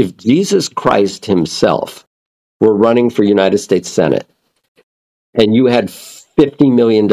if 0.00 0.16
Jesus 0.16 0.68
Christ 0.70 1.26
himself 1.26 2.06
were 2.58 2.74
running 2.74 3.10
for 3.10 3.22
United 3.22 3.58
States 3.58 3.88
Senate 3.88 4.26
and 5.34 5.54
you 5.54 5.66
had 5.66 5.88
$50 5.88 6.74
million 6.74 7.06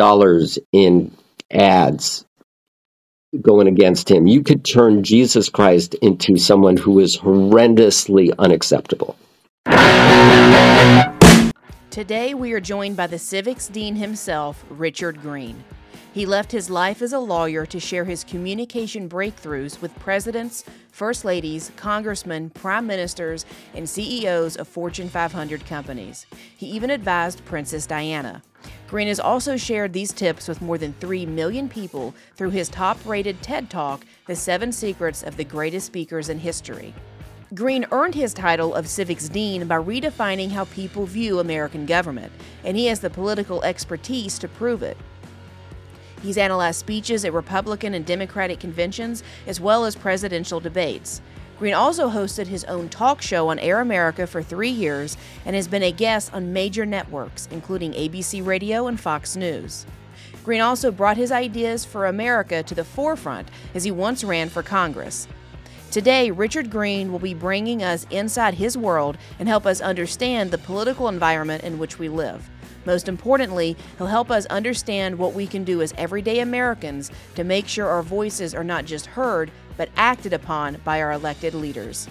in 0.71 1.11
ads 1.51 2.25
going 3.42 3.67
against 3.67 4.09
him, 4.09 4.25
you 4.25 4.42
could 4.42 4.63
turn 4.63 5.03
Jesus 5.03 5.50
Christ 5.50 5.95
into 5.95 6.37
someone 6.37 6.77
who 6.77 7.00
is 7.00 7.17
horrendously 7.17 8.31
unacceptable. 8.39 9.18
Today, 11.90 12.34
we 12.36 12.54
are 12.54 12.62
joined 12.62 12.96
by 12.96 13.08
the 13.08 13.20
Civics 13.20 13.68
Dean 13.68 13.98
himself, 13.98 14.64
Richard 14.70 15.22
Greene. 15.22 15.62
He 16.18 16.25
left 16.25 16.52
his 16.52 16.71
life 16.71 17.04
as 17.04 17.13
a 17.13 17.20
lawyer 17.20 17.63
to 17.68 17.79
share 17.79 18.04
his 18.04 18.23
communication 18.23 19.07
breakthroughs 19.07 19.79
with 19.81 19.93
presidents, 19.99 20.63
first 20.91 21.23
ladies, 21.23 21.71
congressmen, 21.75 22.49
prime 22.49 22.88
ministers, 22.88 23.45
and 23.75 23.88
CEOs 23.88 24.55
of 24.55 24.67
Fortune 24.67 25.09
500 25.09 25.63
companies. 25.67 26.25
He 26.58 26.66
even 26.66 26.89
advised 26.89 27.45
Princess 27.45 27.85
Diana. 27.85 28.41
Greene 28.88 29.09
has 29.09 29.20
also 29.20 29.58
shared 29.58 29.94
these 29.94 30.11
tips 30.11 30.48
with 30.48 30.59
more 30.59 30.80
than 30.80 30.94
3 30.94 31.27
million 31.27 31.70
people 31.70 32.16
through 32.36 32.49
his 32.49 32.67
top 32.67 32.97
rated 33.05 33.39
TED 33.44 33.70
Talk, 33.70 34.03
The 34.25 34.36
Seven 34.36 34.72
Secrets 34.72 35.22
of 35.22 35.38
the 35.38 35.44
Greatest 35.44 35.86
Speakers 35.86 36.30
in 36.30 36.39
History. 36.39 36.95
Greene 37.53 37.86
earned 37.91 38.16
his 38.16 38.34
title 38.34 38.73
of 38.73 38.89
Civics 38.89 39.30
Dean 39.30 39.67
by 39.67 39.77
redefining 39.77 40.49
how 40.49 40.66
people 40.66 41.05
view 41.05 41.38
American 41.38 41.86
government, 41.86 42.31
and 42.63 42.75
he 42.75 42.88
has 42.88 43.02
the 43.02 43.09
political 43.11 43.63
expertise 43.63 44.39
to 44.39 44.47
prove 44.47 44.81
it. 44.81 44.97
He's 46.21 46.38
analyzed 46.38 46.80
speeches 46.80 47.23
at 47.26 47.34
Republican 47.34 47.94
and 47.94 48.05
Democratic 48.05 48.59
conventions 48.59 49.23
as 49.45 49.59
well 49.59 49.85
as 49.85 49.95
presidential 49.95 50.59
debates. 50.59 51.21
Greene 51.59 51.73
also 51.73 52.09
hosted 52.09 52.48
his 52.48 52.63
own 52.66 52.88
talk 52.88 53.21
show 53.21 53.49
on 53.49 53.58
Air 53.59 53.80
America 53.80 54.27
for 54.27 54.44
three 54.44 54.70
years 54.70 55.17
and 55.45 55.55
has 55.55 55.67
been 55.67 55.81
a 55.81 55.91
guest 55.91 56.31
on 56.34 56.53
major 56.53 56.86
networks, 56.86 57.47
including 57.52 57.94
ABC 57.94 58.45
Radio 58.45 58.88
and 58.88 59.00
Fox 59.00 59.36
News. 59.36 59.86
Greene 60.44 60.61
also 60.61 60.92
brought 60.92 61.17
his 61.17 61.31
ideas 61.31 61.83
for 61.83 62.05
America 62.05 62.61
to 62.64 62.75
the 62.75 62.83
forefront 62.83 63.49
as 63.73 63.83
he 63.83 63.92
once 63.92 64.23
ran 64.23 64.49
for 64.49 64.61
Congress. 64.61 65.27
Today, 65.89 66.30
Richard 66.31 66.70
Greene 66.70 67.11
will 67.11 67.20
be 67.20 67.33
bringing 67.33 67.81
us 67.81 68.05
inside 68.11 68.53
his 68.53 68.77
world 68.77 69.17
and 69.39 69.47
help 69.47 69.66
us 69.66 69.81
understand 69.81 70.52
the 70.52 70.58
political 70.58 71.08
environment 71.08 71.64
in 71.64 71.80
which 71.80 71.97
we 71.97 72.08
live. 72.08 72.49
Most 72.88 73.09
importantly, 73.09 73.75
he'll 73.97 74.07
help 74.07 74.31
us 74.31 74.45
understand 74.45 75.19
what 75.19 75.33
we 75.33 75.45
can 75.45 75.66
do 75.66 75.81
as 75.81 75.93
everyday 75.97 76.39
Americans 76.39 77.11
to 77.35 77.43
make 77.43 77.67
sure 77.67 77.85
our 77.85 78.02
voices 78.02 78.55
are 78.55 78.63
not 78.63 78.85
just 78.85 79.07
heard, 79.07 79.52
but 79.75 79.89
acted 79.97 80.31
upon 80.31 80.77
by 80.85 81.02
our 81.02 81.11
elected 81.11 81.53
leaders. 81.53 82.08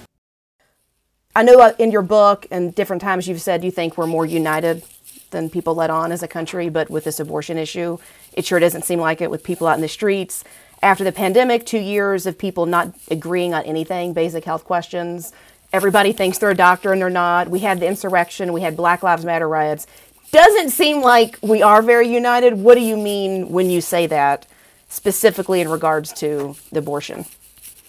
I 1.35 1.45
know 1.45 1.61
uh, 1.61 1.73
in 1.79 1.91
your 1.91 2.03
book 2.03 2.47
and 2.51 2.75
different 2.75 3.01
times 3.01 3.27
you've 3.27 3.41
said 3.41 3.65
you 3.65 3.71
think 3.71 3.97
we're 3.97 4.07
more 4.07 4.27
united 4.27 4.83
than 5.31 5.49
people 5.49 5.75
let 5.75 5.89
on 5.89 6.13
as 6.13 6.23
a 6.23 6.29
country, 6.29 6.69
but 6.69 6.91
with 6.91 7.05
this 7.05 7.19
abortion 7.21 7.57
issue, 7.57 7.97
it 8.35 8.45
sure 8.45 8.61
doesn't 8.61 8.85
seem 8.85 9.01
like 9.01 9.23
it 9.23 9.31
with 9.31 9.43
people 9.43 9.67
out 9.67 9.77
in 9.77 9.81
the 9.81 9.89
streets. 9.89 10.45
After 10.83 11.05
the 11.05 11.13
pandemic, 11.13 11.65
two 11.65 11.81
years 11.81 12.27
of 12.27 12.37
people 12.37 12.67
not 12.67 12.95
agreeing 13.11 13.55
on 13.55 13.65
anything, 13.65 14.13
basic 14.13 14.45
health 14.45 14.65
questions. 14.65 15.33
Everybody 15.73 16.13
thinks 16.13 16.39
they're 16.39 16.51
a 16.51 16.55
doctor 16.55 16.93
and 16.93 17.03
they're 17.03 17.11
not. 17.11 17.49
We 17.49 17.59
had 17.59 17.81
the 17.81 17.87
insurrection, 17.87 18.53
we 18.53 18.61
had 18.61 18.77
Black 18.77 19.03
Lives 19.03 19.25
Matter 19.25 19.49
riots 19.49 19.87
doesn't 20.33 20.71
seem 20.71 21.01
like 21.03 21.39
we 21.43 21.63
are 21.63 21.83
very 21.83 22.09
united. 22.09 22.55
What 22.55 22.75
do 22.75 22.81
you 22.81 22.97
mean 22.97 23.51
when 23.51 23.71
you 23.71 23.81
say 23.81 24.07
that, 24.07 24.47
specifically 24.89 25.61
in 25.61 25.69
regards 25.69 26.13
to 26.15 26.57
the 26.73 26.81
abortion? 26.81 27.25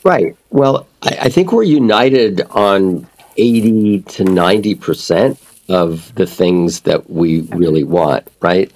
Right. 0.03 0.37
Well, 0.51 0.87
I, 1.01 1.17
I 1.23 1.29
think 1.29 1.51
we're 1.51 1.63
united 1.63 2.41
on 2.51 3.07
80 3.37 4.01
to 4.01 4.23
90% 4.23 5.37
of 5.69 6.13
the 6.15 6.25
things 6.25 6.81
that 6.81 7.09
we 7.09 7.41
really 7.41 7.83
want, 7.83 8.27
right? 8.41 8.71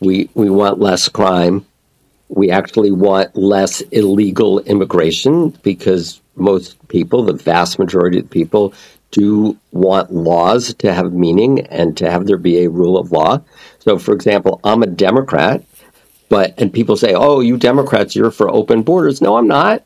We, 0.00 0.30
we 0.34 0.50
want 0.50 0.78
less 0.78 1.08
crime. 1.08 1.66
We 2.28 2.50
actually 2.50 2.90
want 2.90 3.34
less 3.34 3.80
illegal 3.80 4.60
immigration 4.60 5.50
because 5.62 6.20
most 6.36 6.76
people, 6.88 7.24
the 7.24 7.32
vast 7.32 7.78
majority 7.78 8.20
of 8.20 8.30
people, 8.30 8.72
do 9.10 9.56
want 9.72 10.12
laws 10.12 10.74
to 10.74 10.92
have 10.92 11.12
meaning 11.12 11.60
and 11.66 11.96
to 11.96 12.10
have 12.10 12.26
there 12.26 12.36
be 12.36 12.64
a 12.64 12.70
rule 12.70 12.98
of 12.98 13.12
law. 13.12 13.40
So, 13.78 13.98
for 13.98 14.12
example, 14.14 14.60
I'm 14.64 14.82
a 14.82 14.86
Democrat, 14.86 15.64
but 16.28 16.54
and 16.58 16.72
people 16.72 16.96
say, 16.96 17.14
"Oh, 17.14 17.40
you 17.40 17.56
Democrats, 17.56 18.14
you're 18.14 18.30
for 18.30 18.50
open 18.50 18.82
borders." 18.82 19.20
No, 19.22 19.36
I'm 19.36 19.48
not. 19.48 19.82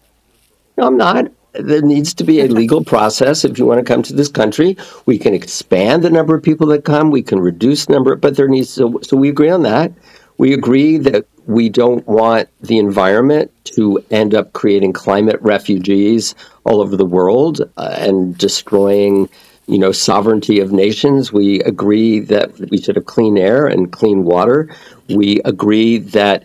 No, 0.77 0.87
I'm 0.87 0.97
not. 0.97 1.31
There 1.53 1.83
needs 1.83 2.15
to 2.15 2.25
be 2.25 2.41
a 2.41 2.49
legal 2.49 2.83
process 2.83 3.45
if 3.45 3.59
you 3.59 3.67
want 3.67 3.79
to 3.79 3.85
come 3.85 4.03
to 4.05 4.15
this 4.15 4.29
country. 4.29 4.77
We 5.05 5.19
can 5.19 5.35
expand 5.35 6.03
the 6.03 6.11
number 6.11 6.35
of 6.35 6.43
people 6.43 6.67
that 6.69 6.85
come. 6.85 7.11
We 7.11 7.23
can 7.23 7.41
reduce 7.41 7.87
the 7.87 7.93
number, 7.93 8.17
but 8.17 8.37
there 8.37 8.49
needs 8.49 8.75
to. 8.77 9.01
So 9.03 9.17
we 9.17 9.29
agree 9.29 9.51
on 9.51 9.63
that. 9.63 9.93
We 10.39 10.53
agree 10.53 10.99
that 10.99 11.27
we 11.47 11.69
don't 11.69 12.07
want 12.07 12.49
the 12.61 12.79
environment 12.79 13.51
to 13.65 14.05
end 14.11 14.35
up 14.35 14.53
creating 14.53 14.93
climate 14.93 15.41
refugees 15.41 16.35
all 16.65 16.81
over 16.81 16.97
the 16.97 17.05
world 17.05 17.63
uh, 17.77 17.97
and 17.99 18.37
destroying 18.39 19.29
you 19.67 19.79
know 19.79 19.93
sovereignty 19.93 20.61
of 20.61 20.73
nations. 20.73 21.33
We 21.33 21.61
agree 21.61 22.21
that 22.21 22.59
we 22.71 22.79
should 22.79 22.97
have 22.97 23.07
clean 23.07 23.39
air 23.39 23.67
and 23.67 23.93
clean 23.93 24.25
water. 24.25 24.75
We 25.09 25.41
agree 25.45 25.99
that 25.99 26.45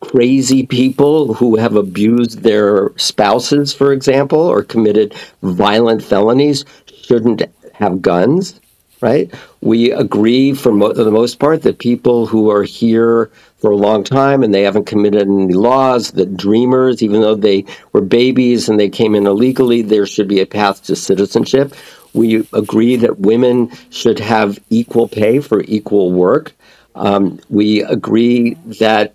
crazy 0.00 0.64
people 0.64 1.34
who 1.34 1.56
have 1.56 1.74
abused 1.74 2.42
their 2.42 2.92
spouses 2.96 3.74
for 3.74 3.92
example 3.92 4.38
or 4.38 4.62
committed 4.62 5.12
violent 5.42 6.04
felonies 6.04 6.64
shouldn't 6.86 7.42
have 7.74 8.00
guns 8.00 8.60
right 9.00 9.32
we 9.60 9.90
agree 9.90 10.52
for 10.54 10.72
mo- 10.72 10.92
the 10.92 11.10
most 11.10 11.38
part 11.38 11.62
that 11.62 11.78
people 11.78 12.26
who 12.26 12.50
are 12.50 12.62
here 12.62 13.30
for 13.58 13.70
a 13.72 13.76
long 13.76 14.04
time 14.04 14.42
and 14.42 14.54
they 14.54 14.62
haven't 14.62 14.86
committed 14.86 15.22
any 15.22 15.52
laws. 15.52 16.12
The 16.12 16.26
dreamers, 16.26 17.02
even 17.02 17.20
though 17.20 17.34
they 17.34 17.64
were 17.92 18.00
babies 18.00 18.68
and 18.68 18.78
they 18.78 18.88
came 18.88 19.14
in 19.14 19.26
illegally, 19.26 19.82
there 19.82 20.06
should 20.06 20.28
be 20.28 20.40
a 20.40 20.46
path 20.46 20.84
to 20.84 20.96
citizenship. 20.96 21.74
We 22.14 22.46
agree 22.52 22.96
that 22.96 23.20
women 23.20 23.70
should 23.90 24.18
have 24.20 24.58
equal 24.70 25.08
pay 25.08 25.40
for 25.40 25.62
equal 25.62 26.12
work. 26.12 26.54
Um, 26.94 27.40
we 27.48 27.82
agree 27.82 28.54
that 28.80 29.14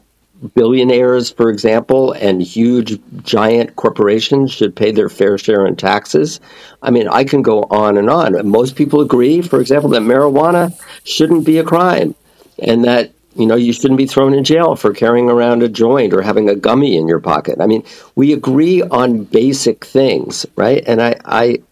billionaires, 0.55 1.31
for 1.31 1.49
example, 1.49 2.11
and 2.13 2.41
huge 2.41 2.99
giant 3.23 3.75
corporations 3.75 4.51
should 4.51 4.75
pay 4.75 4.91
their 4.91 5.09
fair 5.09 5.37
share 5.37 5.65
in 5.65 5.75
taxes. 5.75 6.39
I 6.81 6.91
mean, 6.91 7.07
I 7.07 7.23
can 7.23 7.41
go 7.41 7.63
on 7.63 7.97
and 7.97 8.09
on. 8.09 8.47
Most 8.47 8.75
people 8.75 9.01
agree, 9.01 9.41
for 9.41 9.59
example, 9.61 9.89
that 9.91 10.01
marijuana 10.01 10.73
shouldn't 11.03 11.45
be 11.45 11.57
a 11.57 11.63
crime 11.63 12.15
and 12.59 12.83
that 12.85 13.11
you 13.35 13.47
know, 13.47 13.55
you 13.55 13.73
shouldn't 13.73 13.97
be 13.97 14.05
thrown 14.05 14.33
in 14.33 14.43
jail 14.43 14.75
for 14.75 14.93
carrying 14.93 15.29
around 15.29 15.63
a 15.63 15.69
joint 15.69 16.13
or 16.13 16.21
having 16.21 16.49
a 16.49 16.55
gummy 16.55 16.95
in 16.95 17.07
your 17.07 17.19
pocket. 17.19 17.59
I 17.59 17.65
mean, 17.65 17.83
we 18.15 18.31
agree 18.31 18.83
on 18.83 19.23
basic 19.23 19.85
things, 19.85 20.45
right? 20.55 20.83
And 20.85 21.01
I, 21.01 21.15
I 21.25 21.63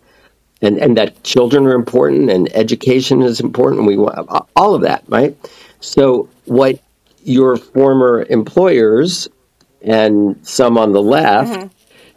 and 0.61 0.77
and 0.77 0.97
that 0.97 1.23
children 1.23 1.65
are 1.67 1.73
important 1.73 2.29
and 2.29 2.53
education 2.55 3.21
is 3.21 3.39
important. 3.39 3.85
We 3.85 3.97
want 3.97 4.27
all 4.55 4.75
of 4.75 4.81
that, 4.81 5.03
right? 5.07 5.35
So 5.81 6.29
what 6.45 6.79
your 7.23 7.57
former 7.57 8.25
employers 8.29 9.27
and 9.81 10.35
some 10.47 10.77
on 10.77 10.93
the 10.93 11.01
left 11.01 11.51
mm-hmm. 11.51 11.67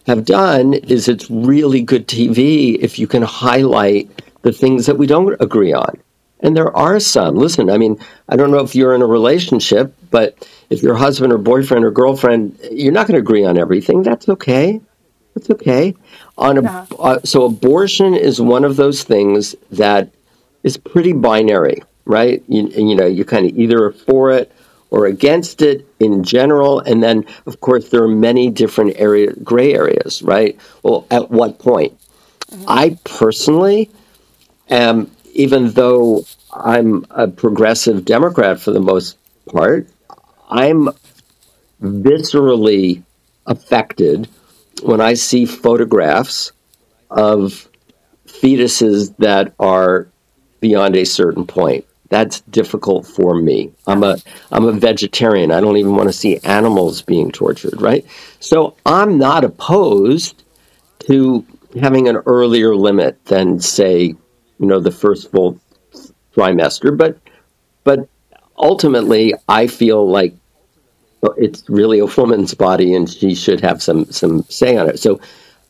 have 0.07 0.25
done 0.25 0.75
is 0.75 1.09
it's 1.09 1.31
really 1.31 1.83
good 1.83 2.07
TV 2.07 2.79
if 2.81 2.99
you 2.99 3.07
can 3.07 3.23
highlight 3.23 4.11
the 4.43 4.53
things 4.53 4.87
that 4.87 4.99
we 4.99 5.07
don't 5.07 5.41
agree 5.41 5.73
on. 5.73 6.01
And 6.41 6.55
there 6.55 6.77
are 6.77 7.01
some. 7.01 7.37
Listen, 7.37 7.71
I 7.71 7.79
mean, 7.79 7.99
I 8.29 8.37
don't 8.37 8.51
know 8.51 8.59
if 8.59 8.75
you're 8.75 8.95
in 8.95 9.01
a 9.01 9.07
relationship, 9.07 9.95
but 10.11 10.47
if 10.69 10.83
your 10.83 10.95
husband 10.95 11.33
or 11.33 11.39
boyfriend 11.39 11.85
or 11.87 11.91
girlfriend, 11.91 12.59
you're 12.71 12.93
not 12.93 13.07
going 13.07 13.15
to 13.15 13.21
agree 13.21 13.45
on 13.47 13.57
everything. 13.57 14.03
That's 14.03 14.29
okay. 14.29 14.81
That's 15.35 15.49
okay. 15.51 15.95
On 16.37 16.59
a, 16.59 16.63
uh-huh. 16.63 16.97
uh, 16.99 17.19
so 17.25 17.47
abortion 17.47 18.15
is 18.15 18.41
one 18.41 18.65
of 18.65 18.77
those 18.77 19.05
things 19.05 19.55
that 19.73 20.11
is 20.63 20.77
pretty 20.77 21.13
binary, 21.13 21.83
right? 22.05 22.43
You, 22.47 22.69
you 22.69 22.95
know, 22.95 23.07
you 23.07 23.25
kind 23.25 23.47
of 23.47 23.57
either 23.57 23.93
for 23.93 24.31
it 24.31 24.53
or 24.91 25.07
against 25.07 25.63
it 25.63 25.87
in 25.99 26.23
general, 26.23 26.81
and 26.81 27.03
then 27.03 27.25
of 27.47 27.61
course 27.61 27.89
there 27.89 28.03
are 28.03 28.09
many 28.09 28.51
different 28.51 28.95
area 28.97 29.33
gray 29.33 29.75
areas, 29.75 30.23
right? 30.23 30.59
Well, 30.83 31.07
at 31.11 31.31
what 31.31 31.59
point? 31.59 31.99
Mm-hmm. 32.51 32.65
I 32.69 32.99
personally 33.05 33.91
am 34.69 35.11
even 35.35 35.73
though 35.73 36.25
I'm 36.53 37.05
a 37.11 37.27
progressive 37.27 38.05
Democrat 38.05 38.61
for 38.61 38.71
the 38.71 38.81
most 38.81 39.19
part, 39.47 39.89
I'm 40.49 40.89
viscerally 41.83 43.03
affected 43.47 44.29
when 44.83 45.01
I 45.01 45.15
see 45.15 45.45
photographs 45.45 46.53
of 47.11 47.69
fetuses 48.27 49.15
that 49.19 49.55
are 49.59 50.09
beyond 50.61 50.97
a 50.97 51.05
certain 51.05 51.47
point. 51.47 51.85
That's 52.11 52.41
difficult 52.43 53.07
for 53.07 53.35
me. 53.35 53.73
I'm 53.87 54.05
a 54.05 54.19
I'm 54.53 54.67
a 54.67 54.73
vegetarian. 54.73 55.51
I 55.51 55.61
don't 55.61 55.79
even 55.79 55.97
want 55.97 56.09
to 56.09 56.13
see 56.13 56.39
animals 56.45 57.03
being 57.03 57.33
tortured, 57.33 57.81
right? 57.81 58.05
So 58.41 58.77
I'm 58.85 59.19
not 59.19 59.43
opposed 59.45 60.45
to 61.07 61.45
having 61.81 62.09
an 62.09 62.17
earlier 62.27 62.75
limit 62.77 63.25
than, 63.25 63.61
say, 63.61 64.03
you 64.05 64.67
know, 64.67 64.81
the 64.81 64.91
first 64.91 65.31
full 65.31 65.59
trimester. 66.37 66.97
But 66.97 67.19
but 67.85 68.09
ultimately, 68.57 69.35
I 69.49 69.67
feel 69.67 70.09
like 70.09 70.35
it's 71.39 71.69
really 71.69 71.99
a 72.01 72.07
woman's 72.07 72.55
body, 72.55 72.95
and 72.95 73.09
she 73.09 73.35
should 73.35 73.61
have 73.61 73.83
some 73.83 74.05
some 74.13 74.45
say 74.45 74.77
on 74.77 74.89
it. 74.89 74.99
So 74.99 75.21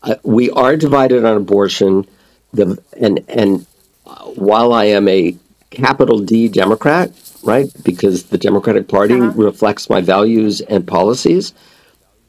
uh, 0.02 0.16
we 0.24 0.50
are 0.50 0.76
divided 0.76 1.24
on 1.24 1.36
abortion. 1.36 2.06
The 2.52 2.82
and 3.00 3.24
and 3.28 3.66
uh, 4.06 4.24
while 4.24 4.72
I 4.72 4.86
am 4.86 5.08
a 5.08 5.36
capital 5.74 6.18
D 6.18 6.48
Democrat, 6.48 7.10
right, 7.42 7.68
because 7.82 8.24
the 8.24 8.38
Democratic 8.38 8.88
Party 8.88 9.14
uh-huh. 9.14 9.32
reflects 9.32 9.90
my 9.90 10.00
values 10.00 10.60
and 10.62 10.86
policies, 10.86 11.52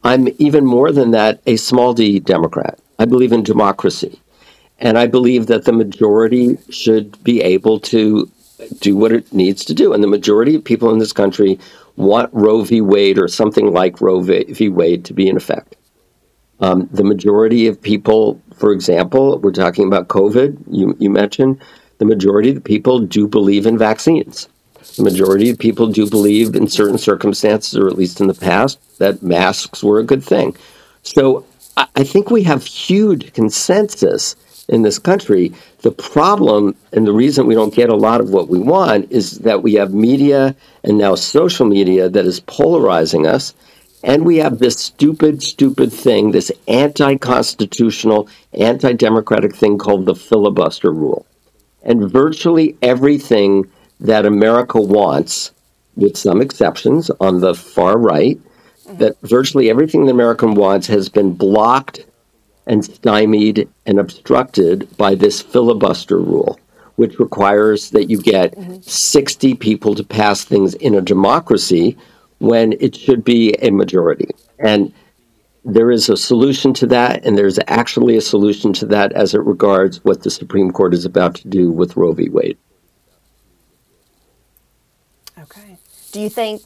I'm 0.03 0.27
even 0.37 0.65
more 0.65 0.91
than 0.91 1.11
that 1.11 1.41
a 1.45 1.55
small 1.55 1.93
D 1.93 2.19
Democrat. 2.19 2.79
I 2.99 3.05
believe 3.05 3.31
in 3.31 3.43
democracy, 3.43 4.21
and 4.79 4.97
I 4.97 5.07
believe 5.07 5.47
that 5.47 5.65
the 5.65 5.73
majority 5.73 6.57
should 6.69 7.21
be 7.23 7.41
able 7.41 7.79
to 7.81 8.29
do 8.79 8.95
what 8.95 9.11
it 9.11 9.33
needs 9.33 9.65
to 9.65 9.73
do. 9.73 9.93
And 9.93 10.03
the 10.03 10.07
majority 10.07 10.55
of 10.55 10.63
people 10.63 10.91
in 10.91 10.99
this 10.99 11.13
country 11.13 11.59
want 11.97 12.33
Roe 12.33 12.63
v. 12.63 12.81
Wade 12.81 13.17
or 13.17 13.27
something 13.27 13.73
like 13.73 14.01
Roe 14.01 14.21
v. 14.21 14.69
Wade 14.69 15.05
to 15.05 15.13
be 15.13 15.27
in 15.27 15.37
effect. 15.37 15.75
Um, 16.59 16.87
the 16.91 17.03
majority 17.03 17.67
of 17.67 17.81
people, 17.81 18.41
for 18.55 18.71
example, 18.71 19.39
we're 19.39 19.51
talking 19.51 19.87
about 19.87 20.07
COVID, 20.07 20.57
you, 20.71 20.95
you 20.99 21.09
mentioned, 21.09 21.61
the 21.97 22.05
majority 22.05 22.49
of 22.49 22.55
the 22.55 22.61
people 22.61 22.99
do 22.99 23.27
believe 23.27 23.65
in 23.65 23.77
vaccines. 23.77 24.49
The 24.97 25.03
majority 25.03 25.49
of 25.49 25.59
people 25.59 25.87
do 25.87 26.09
believe 26.09 26.55
in 26.55 26.67
certain 26.67 26.97
circumstances, 26.97 27.77
or 27.77 27.87
at 27.87 27.97
least 27.97 28.21
in 28.21 28.27
the 28.27 28.33
past, 28.33 28.79
that 28.99 29.23
masks 29.23 29.83
were 29.83 29.99
a 29.99 30.03
good 30.05 30.23
thing. 30.23 30.55
So 31.03 31.45
I, 31.77 32.03
think 32.03 32.31
we 32.31 32.43
have 32.43 32.63
huge 32.63 33.33
consensus 33.33 34.35
in 34.69 34.81
this 34.81 34.99
country. 34.99 35.53
The 35.81 35.91
problem 35.91 36.75
and 36.93 37.05
the 37.05 37.11
reason 37.11 37.45
we 37.45 37.55
don't 37.55 37.73
get 37.73 37.89
a 37.89 37.95
lot 37.95 38.21
of 38.21 38.29
what 38.29 38.47
we 38.47 38.59
want 38.59 39.11
is 39.11 39.39
that 39.39 39.63
we 39.63 39.73
have 39.73 39.93
media 39.93 40.55
and 40.83 40.97
now 40.97 41.15
social 41.15 41.65
media 41.65 42.07
that 42.09 42.25
is 42.25 42.39
polarizing 42.39 43.27
us. 43.27 43.53
And 44.03 44.23
we 44.23 44.37
have 44.37 44.59
this 44.59 44.79
stupid, 44.79 45.41
stupid 45.41 45.91
thing, 45.91 46.31
this 46.31 46.51
anti 46.67 47.17
constitutional, 47.17 48.29
anti 48.53 48.93
democratic 48.93 49.55
thing 49.55 49.77
called 49.77 50.05
the 50.05 50.15
filibuster 50.15 50.91
rule. 50.91 51.25
And 51.85 52.11
virtually 52.11 52.77
everything 52.81 53.69
that 53.99 54.25
America 54.25 54.81
wants, 54.81 55.51
with 55.95 56.17
some 56.17 56.41
exceptions 56.41 57.09
on 57.21 57.39
the 57.39 57.55
far 57.55 57.97
right, 57.97 58.39
that 58.93 59.19
virtually 59.21 59.69
everything 59.69 60.05
that 60.05 60.11
America 60.11 60.47
wants 60.47 60.87
has 60.87 61.09
been 61.09 61.33
blocked 61.33 62.05
and 62.67 62.83
stymied 62.83 63.67
and 63.85 63.99
obstructed 63.99 64.87
by 64.97 65.15
this 65.15 65.41
filibuster 65.41 66.17
rule, 66.17 66.59
which 66.95 67.19
requires 67.19 67.91
that 67.91 68.09
you 68.09 68.21
get 68.21 68.55
mm-hmm. 68.55 68.81
60 68.81 69.55
people 69.55 69.95
to 69.95 70.03
pass 70.03 70.43
things 70.43 70.73
in 70.75 70.95
a 70.95 71.01
democracy 71.01 71.97
when 72.39 72.73
it 72.79 72.95
should 72.95 73.23
be 73.23 73.53
a 73.61 73.69
majority. 73.71 74.29
And 74.59 74.93
there 75.65 75.89
is 75.89 76.09
a 76.09 76.15
solution 76.15 76.73
to 76.75 76.87
that, 76.87 77.25
and 77.25 77.37
there's 77.37 77.59
actually 77.67 78.15
a 78.15 78.21
solution 78.21 78.71
to 78.73 78.85
that 78.85 79.11
as 79.13 79.33
it 79.33 79.41
regards 79.41 80.03
what 80.05 80.21
the 80.21 80.29
Supreme 80.29 80.71
Court 80.71 80.93
is 80.93 81.05
about 81.05 81.35
to 81.35 81.47
do 81.47 81.71
with 81.71 81.97
Roe 81.97 82.13
v. 82.13 82.29
Wade. 82.29 82.57
Okay. 85.39 85.77
Do 86.11 86.21
you 86.21 86.29
think 86.29 86.61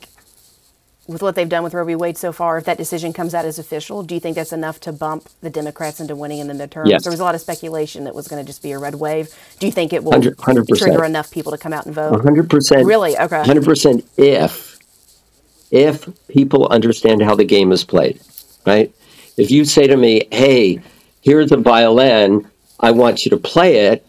with 1.08 1.22
what 1.22 1.36
they've 1.36 1.50
done 1.50 1.64
with 1.64 1.74
Roe 1.74 1.86
v. 1.86 1.96
Wade 1.96 2.18
so 2.18 2.34
far, 2.34 2.58
if 2.58 2.66
that 2.66 2.78
decision 2.78 3.14
comes 3.14 3.34
out 3.34 3.46
as 3.46 3.58
official, 3.58 4.04
do 4.04 4.14
you 4.14 4.20
think 4.20 4.36
that's 4.36 4.52
enough 4.52 4.82
to 4.82 4.92
bump 4.92 5.30
the 5.40 5.50
Democrats 5.50 6.02
into 6.02 6.16
winning 6.16 6.40
in 6.40 6.48
the 6.48 6.54
midterms? 6.54 6.90
Yes. 6.90 7.04
There 7.04 7.12
was 7.12 7.22
a 7.22 7.24
lot 7.24 7.36
of 7.36 7.42
speculation 7.42 8.04
that 8.04 8.14
was 8.14 8.28
going 8.28 8.44
to 8.44 8.48
just 8.48 8.62
be 8.62 8.74
a 8.74 8.80
red 8.80 8.96
wave. 8.96 9.34
Do 9.60 9.66
you 9.66 9.72
think 9.72 9.94
it 9.94 10.04
will 10.04 10.12
100%. 10.12 10.78
trigger 10.78 11.06
enough 11.06 11.32
people 11.32 11.54
to 11.54 11.58
come 11.58 11.72
out 11.72 11.86
and 11.86 11.96
vote? 11.96 12.22
100%. 12.22 12.86
Really? 12.86 13.18
Okay. 13.18 13.44
100% 13.44 14.06
if 14.18 14.78
if 15.72 16.10
people 16.28 16.68
understand 16.68 17.22
how 17.22 17.36
the 17.36 17.46
game 17.46 17.72
is 17.72 17.84
played, 17.84 18.20
right? 18.66 18.94
If 19.38 19.52
you 19.52 19.66
say 19.66 19.88
to 19.88 19.98
me, 19.98 20.28
"Hey, 20.32 20.82
here's 21.22 21.52
a 21.52 21.58
violin, 21.58 22.48
I 22.80 22.92
want 22.92 23.26
you 23.26 23.32
to 23.32 23.38
play 23.38 23.88
it." 23.88 24.06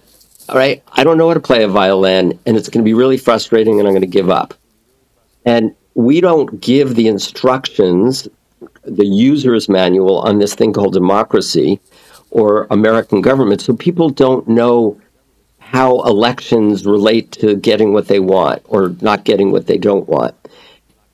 All 0.49 0.57
right, 0.57 0.83
I 0.93 1.05
don't 1.05 1.17
know 1.17 1.29
how 1.29 1.35
to 1.35 1.41
play 1.41 1.63
a 1.63 1.69
violin 1.69 2.39
and 2.45 2.57
it's 2.57 2.69
going 2.69 2.85
to 2.85 2.89
be 2.89 2.95
really 2.95 3.17
frustrating 3.17 3.79
and 3.79 3.87
I'm 3.87 3.95
going 3.95 4.01
to 4.01 4.09
give 4.09 4.31
up. 4.31 4.55
And 5.45 5.77
we 5.95 6.21
don't 6.21 6.61
give 6.61 6.97
the 6.97 7.07
instructions, 7.07 8.27
the 8.83 9.07
user's 9.07 9.69
manual 9.69 10.19
on 10.21 10.39
this 10.39 10.55
thing 10.55 10.73
called 10.73 10.93
democracy 10.93 11.81
or 12.31 12.67
American 12.71 13.21
government, 13.21 13.61
so 13.61 13.75
people 13.77 14.09
don't 14.11 14.49
know 14.49 15.01
how 15.59 16.03
elections 16.03 16.85
relate 16.85 17.31
to 17.33 17.55
getting 17.55 17.93
what 17.93 18.09
they 18.09 18.19
want 18.19 18.63
or 18.67 18.95
not 19.01 19.25
getting 19.25 19.53
what 19.53 19.67
they 19.67 19.79
don't 19.79 20.09
want. 20.09 20.35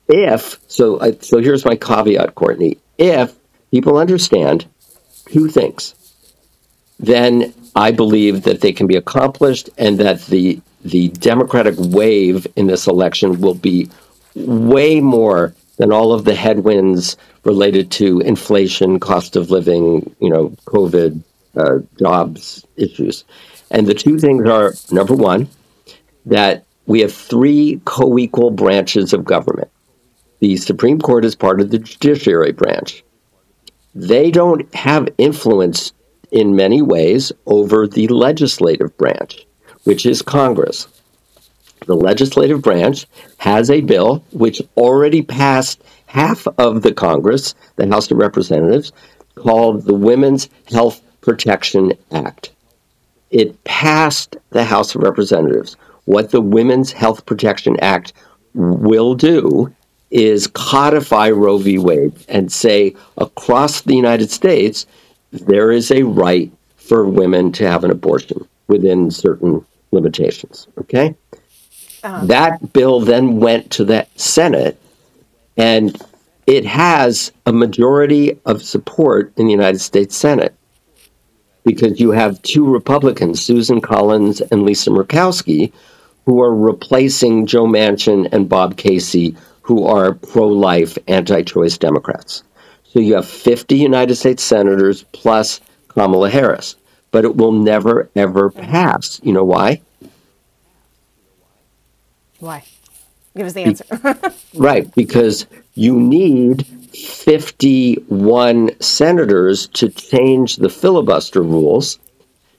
If 0.07 0.59
so, 0.67 0.99
I, 0.99 1.11
so 1.21 1.39
here's 1.39 1.65
my 1.65 1.75
caveat, 1.75 2.35
Courtney. 2.35 2.77
If 2.97 3.35
people 3.71 3.97
understand 3.97 4.65
two 5.27 5.49
things, 5.49 5.93
then 6.99 7.53
I 7.75 7.91
believe 7.91 8.43
that 8.43 8.61
they 8.61 8.73
can 8.73 8.87
be 8.87 8.95
accomplished, 8.95 9.69
and 9.77 9.99
that 9.99 10.25
the 10.25 10.59
the 10.83 11.09
Democratic 11.09 11.75
wave 11.77 12.47
in 12.55 12.67
this 12.67 12.87
election 12.87 13.41
will 13.41 13.55
be 13.55 13.89
way 14.35 15.01
more 15.01 15.53
than 15.77 15.91
all 15.91 16.13
of 16.13 16.23
the 16.23 16.35
headwinds 16.35 17.17
related 17.43 17.91
to 17.91 18.19
inflation, 18.21 18.99
cost 18.99 19.35
of 19.35 19.51
living, 19.51 20.15
you 20.19 20.29
know, 20.29 20.49
COVID, 20.65 21.21
uh, 21.55 21.79
jobs 21.99 22.65
issues. 22.77 23.23
And 23.71 23.87
the 23.87 23.93
two 23.93 24.17
things 24.19 24.47
are 24.47 24.73
number 24.91 25.15
one, 25.15 25.49
that 26.25 26.65
we 26.85 27.01
have 27.01 27.13
three 27.13 27.81
co 27.85 28.17
equal 28.17 28.51
branches 28.51 29.13
of 29.13 29.25
government. 29.25 29.69
The 30.39 30.57
Supreme 30.57 30.99
Court 30.99 31.25
is 31.25 31.35
part 31.35 31.61
of 31.61 31.71
the 31.71 31.79
judiciary 31.79 32.51
branch. 32.51 33.03
They 33.95 34.29
don't 34.29 34.73
have 34.75 35.09
influence 35.17 35.93
in 36.31 36.55
many 36.55 36.81
ways 36.81 37.31
over 37.45 37.87
the 37.87 38.07
legislative 38.09 38.95
branch, 38.97 39.45
which 39.83 40.05
is 40.05 40.21
Congress 40.21 40.87
the 41.87 41.95
legislative 41.95 42.61
branch 42.61 43.07
has 43.37 43.69
a 43.69 43.81
bill 43.81 44.23
which 44.31 44.61
already 44.75 45.21
passed 45.21 45.83
half 46.05 46.47
of 46.57 46.81
the 46.81 46.93
Congress, 46.93 47.55
the 47.75 47.87
House 47.87 48.11
of 48.11 48.17
Representatives, 48.17 48.91
called 49.35 49.83
the 49.83 49.93
Women's 49.93 50.49
Health 50.69 51.01
Protection 51.21 51.93
Act. 52.11 52.51
It 53.31 53.63
passed 53.63 54.37
the 54.49 54.63
House 54.63 54.95
of 54.95 55.01
Representatives. 55.01 55.75
What 56.05 56.31
the 56.31 56.41
Women's 56.41 56.91
Health 56.91 57.25
Protection 57.25 57.77
Act 57.81 58.13
will 58.53 59.13
do 59.13 59.73
is 60.09 60.47
codify 60.47 61.29
Roe 61.29 61.57
v. 61.57 61.77
Wade 61.77 62.13
and 62.29 62.51
say 62.51 62.95
across 63.17 63.81
the 63.81 63.95
United 63.95 64.31
States, 64.31 64.85
there 65.31 65.71
is 65.71 65.91
a 65.91 66.03
right 66.03 66.51
for 66.77 67.05
women 67.05 67.51
to 67.53 67.67
have 67.67 67.83
an 67.83 67.91
abortion 67.91 68.47
within 68.67 69.11
certain 69.11 69.65
limitations. 69.91 70.67
Okay? 70.79 71.15
Uh-huh. 72.03 72.25
That 72.25 72.73
bill 72.73 73.01
then 73.01 73.39
went 73.39 73.71
to 73.71 73.83
the 73.83 74.07
Senate, 74.15 74.79
and 75.57 76.01
it 76.45 76.65
has 76.65 77.31
a 77.45 77.51
majority 77.51 78.39
of 78.45 78.61
support 78.61 79.33
in 79.35 79.47
the 79.47 79.51
United 79.51 79.79
States 79.79 80.15
Senate 80.15 80.53
because 81.65 81.99
you 81.99 82.11
have 82.11 82.41
two 82.43 82.65
Republicans, 82.65 83.41
Susan 83.41 83.81
Collins 83.81 84.39
and 84.39 84.63
Lisa 84.63 84.89
Murkowski, 84.89 85.73
who 86.25 86.41
are 86.41 86.55
replacing 86.55 87.45
Joe 87.45 87.65
Manchin 87.65 88.31
and 88.31 88.47
Bob 88.47 88.77
Casey, 88.77 89.35
who 89.67 89.85
are 89.85 90.13
pro 90.13 90.47
life, 90.47 90.97
anti 91.09 91.41
choice 91.43 91.77
Democrats. 91.77 92.43
So 92.85 93.01
you 93.01 93.15
have 93.15 93.27
50 93.27 93.75
United 93.75 94.15
States 94.15 94.41
senators 94.41 95.03
plus 95.11 95.59
Kamala 95.89 96.29
Harris, 96.29 96.77
but 97.11 97.25
it 97.25 97.35
will 97.35 97.51
never, 97.51 98.09
ever 98.15 98.49
pass. 98.49 99.19
You 99.23 99.33
know 99.33 99.43
why? 99.43 99.81
Why? 102.39 102.63
Give 103.35 103.45
us 103.45 103.51
the 103.51 103.63
answer. 103.63 103.85
right, 104.55 104.89
because 104.95 105.47
you 105.73 105.99
need 105.99 106.65
51 106.95 108.79
senators 108.79 109.67
to 109.67 109.89
change 109.89 110.55
the 110.55 110.69
filibuster 110.69 111.41
rules 111.41 111.99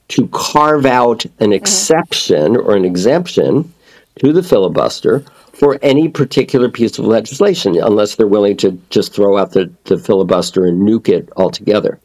to 0.09 0.29
carve 0.29 0.85
out 0.85 1.25
an 1.25 1.31
mm-hmm. 1.31 1.53
exception 1.55 2.55
or 2.55 2.77
an 2.77 2.85
exemption 2.85 3.73
to 4.19 4.31
the 4.35 4.43
filibuster 4.43 5.25
for 5.59 5.77
any 5.83 6.09
particular 6.09 6.69
piece 6.69 6.99
of 6.99 7.05
legislation, 7.05 7.77
unless 7.81 8.15
they're 8.15 8.29
willing 8.29 8.57
to 8.57 8.81
just 8.91 9.13
throw 9.13 9.37
out 9.37 9.53
the, 9.53 9.69
the 9.85 9.99
filibuster 9.99 10.65
and 10.67 10.87
nuke 10.87 11.09
it 11.09 11.29
altogether. 11.37 11.99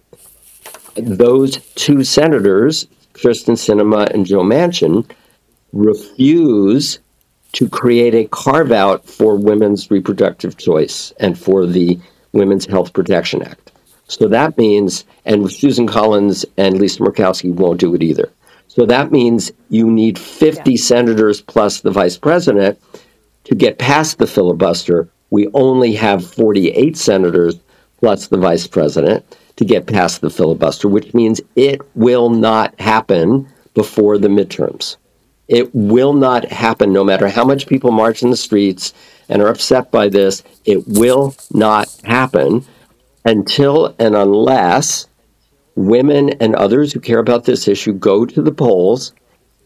Those 0.96 1.58
two 1.76 2.04
senators, 2.04 2.88
Kyrsten 3.14 3.56
Sinema 3.56 4.12
and 4.12 4.26
Joe 4.26 4.42
Manchin, 4.42 5.08
refuse 5.72 7.00
to 7.52 7.70
create 7.70 8.16
a 8.16 8.26
carve 8.26 8.72
out 8.72 9.08
for 9.08 9.36
women's 9.36 9.92
reproductive 9.92 10.58
choice 10.58 11.14
and 11.20 11.38
for 11.38 11.68
the 11.68 12.00
Women's 12.32 12.66
Health 12.66 12.94
Protection 12.94 13.44
Act. 13.44 13.72
So 14.08 14.28
that 14.28 14.58
means, 14.58 15.06
and 15.26 15.52
Susan 15.52 15.86
Collins 15.86 16.44
and 16.58 16.80
Lisa 16.80 17.02
Murkowski 17.02 17.54
won't 17.54 17.80
do 17.80 17.94
it 17.94 18.02
either. 18.02 18.32
So 18.68 18.88
that 18.88 19.12
means 19.12 19.52
you 19.70 19.92
need 19.92 20.18
50 20.18 20.72
yeah. 20.72 20.78
senators 20.78 21.42
plus 21.42 21.82
the 21.82 21.92
vice 21.92 22.18
president 22.18 22.80
to 23.54 23.58
get 23.58 23.78
past 23.78 24.18
the 24.18 24.26
filibuster. 24.26 25.08
We 25.30 25.48
only 25.54 25.94
have 25.94 26.26
48 26.26 26.98
senators 26.98 27.60
plus 28.00 28.26
the 28.26 28.40
vice 28.40 28.66
president 28.66 29.24
to 29.58 29.64
get 29.64 29.86
past 29.86 30.22
the 30.22 30.32
filibuster, 30.32 30.88
which 30.88 31.14
means 31.14 31.40
it 31.56 31.80
will 31.94 32.32
not 32.32 32.74
happen 32.80 33.48
before 33.76 34.18
the 34.18 34.28
midterms. 34.28 34.98
It 35.48 35.70
will 35.76 36.14
not 36.14 36.46
happen 36.46 36.92
no 36.92 37.04
matter 37.04 37.28
how 37.28 37.46
much 37.46 37.68
people 37.68 37.92
march 37.92 38.24
in 38.24 38.32
the 38.32 38.38
streets 38.38 38.92
and 39.30 39.40
are 39.40 39.50
upset 39.50 39.92
by 39.92 40.10
this. 40.10 40.42
It 40.66 40.88
will 40.88 41.36
not 41.52 41.96
happen 42.04 42.66
until 43.24 43.94
and 44.00 44.16
unless 44.16 45.08
women 45.76 46.30
and 46.42 46.56
others 46.56 46.92
who 46.92 47.00
care 47.00 47.20
about 47.20 47.44
this 47.44 47.68
issue 47.68 47.94
go 47.94 48.26
to 48.26 48.42
the 48.42 48.52
polls 48.52 49.14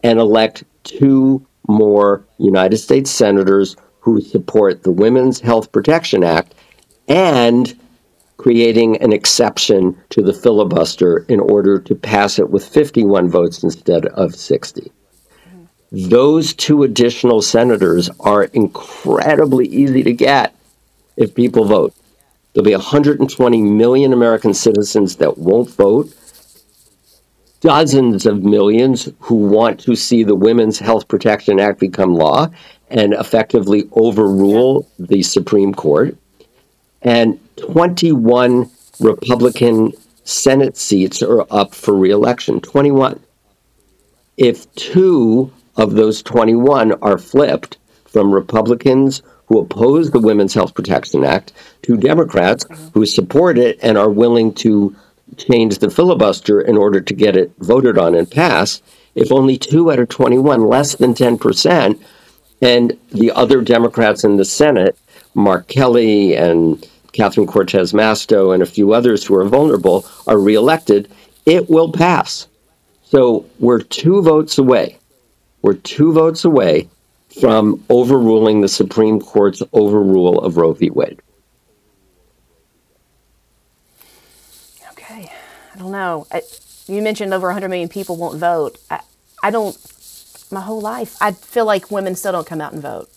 and 0.04 0.18
elect 0.18 0.64
two 0.84 1.47
more 1.68 2.24
United 2.38 2.78
States 2.78 3.10
senators 3.10 3.76
who 4.00 4.20
support 4.20 4.82
the 4.82 4.90
Women's 4.90 5.40
Health 5.40 5.70
Protection 5.70 6.24
Act 6.24 6.54
and 7.06 7.78
creating 8.38 8.96
an 9.02 9.12
exception 9.12 9.96
to 10.10 10.22
the 10.22 10.32
filibuster 10.32 11.18
in 11.28 11.40
order 11.40 11.78
to 11.78 11.94
pass 11.94 12.38
it 12.38 12.50
with 12.50 12.66
51 12.66 13.28
votes 13.28 13.62
instead 13.62 14.06
of 14.06 14.34
60. 14.34 14.90
Those 15.90 16.54
two 16.54 16.82
additional 16.82 17.42
senators 17.42 18.10
are 18.20 18.44
incredibly 18.44 19.66
easy 19.66 20.02
to 20.02 20.12
get 20.12 20.54
if 21.16 21.34
people 21.34 21.64
vote. 21.64 21.94
There'll 22.52 22.64
be 22.64 22.74
120 22.74 23.62
million 23.62 24.12
American 24.12 24.54
citizens 24.54 25.16
that 25.16 25.38
won't 25.38 25.70
vote, 25.70 26.14
dozens 27.60 28.26
of 28.26 28.44
millions 28.44 29.08
who 29.20 29.34
want 29.34 29.80
to 29.80 29.96
see 29.96 30.22
the 30.22 30.34
Women's 30.34 30.78
Health 30.78 31.08
Protection 31.08 31.58
Act 31.58 31.80
become 31.80 32.14
law 32.14 32.48
and 32.90 33.12
effectively 33.14 33.88
overrule 33.92 34.88
the 34.98 35.22
Supreme 35.22 35.74
Court, 35.74 36.16
and 37.02 37.38
21 37.56 38.70
Republican 39.00 39.92
Senate 40.24 40.76
seats 40.76 41.22
are 41.22 41.46
up 41.50 41.74
for 41.74 41.94
reelection. 41.94 42.60
21. 42.60 43.20
If 44.36 44.72
two 44.74 45.52
of 45.76 45.94
those 45.94 46.22
21 46.22 46.92
are 47.02 47.18
flipped 47.18 47.78
from 48.06 48.32
Republicans 48.32 49.22
who 49.46 49.60
oppose 49.60 50.10
the 50.10 50.20
Women's 50.20 50.54
Health 50.54 50.74
Protection 50.74 51.24
Act 51.24 51.52
to 51.82 51.96
Democrats 51.96 52.66
who 52.92 53.06
support 53.06 53.58
it 53.58 53.78
and 53.82 53.96
are 53.96 54.10
willing 54.10 54.52
to 54.54 54.94
change 55.36 55.78
the 55.78 55.90
filibuster 55.90 56.60
in 56.60 56.76
order 56.76 57.00
to 57.00 57.14
get 57.14 57.36
it 57.36 57.52
voted 57.58 57.98
on 57.98 58.14
and 58.14 58.30
passed. 58.30 58.82
If 59.14 59.32
only 59.32 59.58
two 59.58 59.90
out 59.90 59.98
of 59.98 60.08
21, 60.08 60.66
less 60.66 60.94
than 60.94 61.14
10%, 61.14 62.00
and 62.60 62.98
the 63.10 63.30
other 63.32 63.60
Democrats 63.62 64.24
in 64.24 64.36
the 64.36 64.44
Senate, 64.44 64.98
Mark 65.34 65.68
Kelly 65.68 66.34
and 66.34 66.86
Catherine 67.12 67.46
Cortez 67.46 67.92
Masto 67.92 68.52
and 68.52 68.62
a 68.62 68.66
few 68.66 68.92
others 68.92 69.24
who 69.24 69.34
are 69.34 69.44
vulnerable, 69.44 70.06
are 70.26 70.38
reelected, 70.38 71.10
it 71.46 71.68
will 71.68 71.92
pass. 71.92 72.48
So 73.04 73.46
we're 73.58 73.80
two 73.80 74.22
votes 74.22 74.58
away 74.58 74.98
we're 75.62 75.74
two 75.74 76.12
votes 76.12 76.44
away 76.44 76.88
from 77.40 77.84
overruling 77.90 78.60
the 78.60 78.68
Supreme 78.68 79.20
Court's 79.20 79.62
overrule 79.72 80.38
of 80.40 80.56
Roe 80.56 80.72
v. 80.72 80.90
Wade. 80.90 81.20
Okay. 84.92 85.30
I 85.74 85.78
don't 85.78 85.92
know. 85.92 86.26
I, 86.30 86.42
you 86.86 87.02
mentioned 87.02 87.32
over 87.34 87.48
100 87.48 87.68
million 87.68 87.88
people 87.88 88.16
won't 88.16 88.38
vote. 88.38 88.78
I, 88.90 89.00
I 89.42 89.50
don't, 89.50 89.76
my 90.50 90.60
whole 90.60 90.80
life, 90.80 91.16
I 91.20 91.32
feel 91.32 91.64
like 91.64 91.90
women 91.90 92.14
still 92.14 92.32
don't 92.32 92.46
come 92.46 92.60
out 92.60 92.72
and 92.72 92.82
vote. 92.82 93.10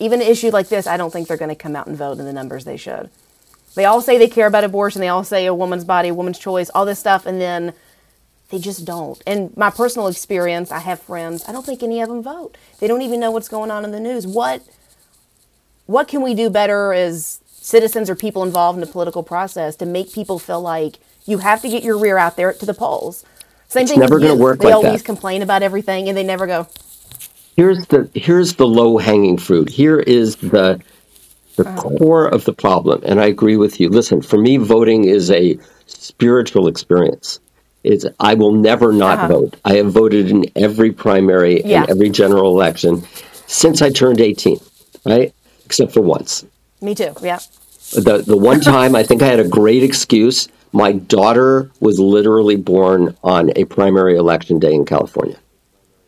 Even 0.00 0.20
an 0.20 0.28
issue 0.28 0.50
like 0.50 0.68
this, 0.68 0.86
I 0.86 0.96
don't 0.96 1.12
think 1.12 1.28
they're 1.28 1.36
going 1.36 1.48
to 1.48 1.54
come 1.54 1.74
out 1.74 1.86
and 1.86 1.96
vote 1.96 2.18
in 2.18 2.24
the 2.24 2.32
numbers 2.32 2.64
they 2.64 2.76
should. 2.76 3.10
They 3.74 3.84
all 3.84 4.00
say 4.00 4.18
they 4.18 4.28
care 4.28 4.46
about 4.46 4.64
abortion. 4.64 5.00
They 5.00 5.08
all 5.08 5.24
say 5.24 5.46
a 5.46 5.54
woman's 5.54 5.84
body, 5.84 6.08
a 6.08 6.14
woman's 6.14 6.38
choice, 6.38 6.70
all 6.70 6.84
this 6.84 6.98
stuff. 6.98 7.26
And 7.26 7.40
then 7.40 7.74
they 8.50 8.58
just 8.58 8.84
don't. 8.84 9.22
And 9.26 9.56
my 9.56 9.70
personal 9.70 10.08
experience, 10.08 10.72
I 10.72 10.78
have 10.80 11.00
friends, 11.00 11.44
I 11.46 11.52
don't 11.52 11.66
think 11.66 11.82
any 11.82 12.00
of 12.00 12.08
them 12.08 12.22
vote. 12.22 12.56
They 12.80 12.86
don't 12.86 13.02
even 13.02 13.20
know 13.20 13.30
what's 13.30 13.48
going 13.48 13.70
on 13.70 13.84
in 13.84 13.90
the 13.90 14.00
news. 14.00 14.26
What 14.26 14.62
what 15.86 16.06
can 16.06 16.20
we 16.20 16.34
do 16.34 16.50
better 16.50 16.92
as 16.92 17.40
citizens 17.46 18.10
or 18.10 18.14
people 18.14 18.42
involved 18.42 18.76
in 18.76 18.80
the 18.80 18.86
political 18.86 19.22
process 19.22 19.74
to 19.76 19.86
make 19.86 20.12
people 20.12 20.38
feel 20.38 20.60
like 20.60 20.98
you 21.28 21.38
have 21.38 21.62
to 21.62 21.68
get 21.68 21.82
your 21.82 21.98
rear 21.98 22.18
out 22.18 22.36
there 22.36 22.52
to 22.52 22.66
the 22.66 22.74
polls? 22.74 23.24
Same 23.68 23.82
it's 23.82 23.90
thing 23.90 24.00
never 24.00 24.18
going 24.18 24.36
to 24.36 24.42
work 24.42 24.60
They 24.60 24.66
like 24.66 24.74
always 24.74 25.02
that. 25.02 25.06
complain 25.06 25.42
about 25.42 25.62
everything 25.62 26.08
and 26.08 26.16
they 26.16 26.24
never 26.24 26.46
go. 26.46 26.66
Here's 27.56 27.86
the 27.86 28.08
here's 28.14 28.54
the 28.54 28.66
low 28.66 28.98
hanging 28.98 29.36
fruit. 29.36 29.68
Here 29.68 29.98
is 29.98 30.36
the 30.36 30.80
the 31.56 31.68
uh-huh. 31.68 31.82
core 31.98 32.26
of 32.26 32.44
the 32.44 32.52
problem. 32.52 33.02
And 33.04 33.20
I 33.20 33.26
agree 33.26 33.56
with 33.56 33.80
you. 33.80 33.88
Listen, 33.88 34.22
for 34.22 34.38
me 34.38 34.56
voting 34.56 35.04
is 35.04 35.30
a 35.30 35.58
spiritual 35.86 36.68
experience 36.68 37.40
is 37.84 38.08
I 38.20 38.34
will 38.34 38.52
never 38.52 38.92
not 38.92 39.18
uh-huh. 39.18 39.28
vote. 39.28 39.56
I 39.64 39.74
have 39.74 39.92
voted 39.92 40.30
in 40.30 40.46
every 40.56 40.92
primary 40.92 41.62
yeah. 41.64 41.82
and 41.82 41.90
every 41.90 42.10
general 42.10 42.52
election 42.52 43.02
since 43.46 43.82
I 43.82 43.90
turned 43.90 44.20
18, 44.20 44.58
right? 45.04 45.34
Except 45.64 45.92
for 45.92 46.00
once. 46.00 46.44
Me 46.80 46.94
too. 46.94 47.14
Yeah. 47.22 47.40
The 47.92 48.22
the 48.26 48.36
one 48.36 48.60
time 48.74 48.94
I 48.94 49.02
think 49.02 49.22
I 49.22 49.26
had 49.26 49.40
a 49.40 49.48
great 49.48 49.82
excuse. 49.82 50.48
My 50.72 50.92
daughter 50.92 51.70
was 51.80 51.98
literally 51.98 52.56
born 52.56 53.16
on 53.22 53.50
a 53.56 53.64
primary 53.64 54.16
election 54.16 54.58
day 54.58 54.74
in 54.74 54.84
California. 54.84 55.36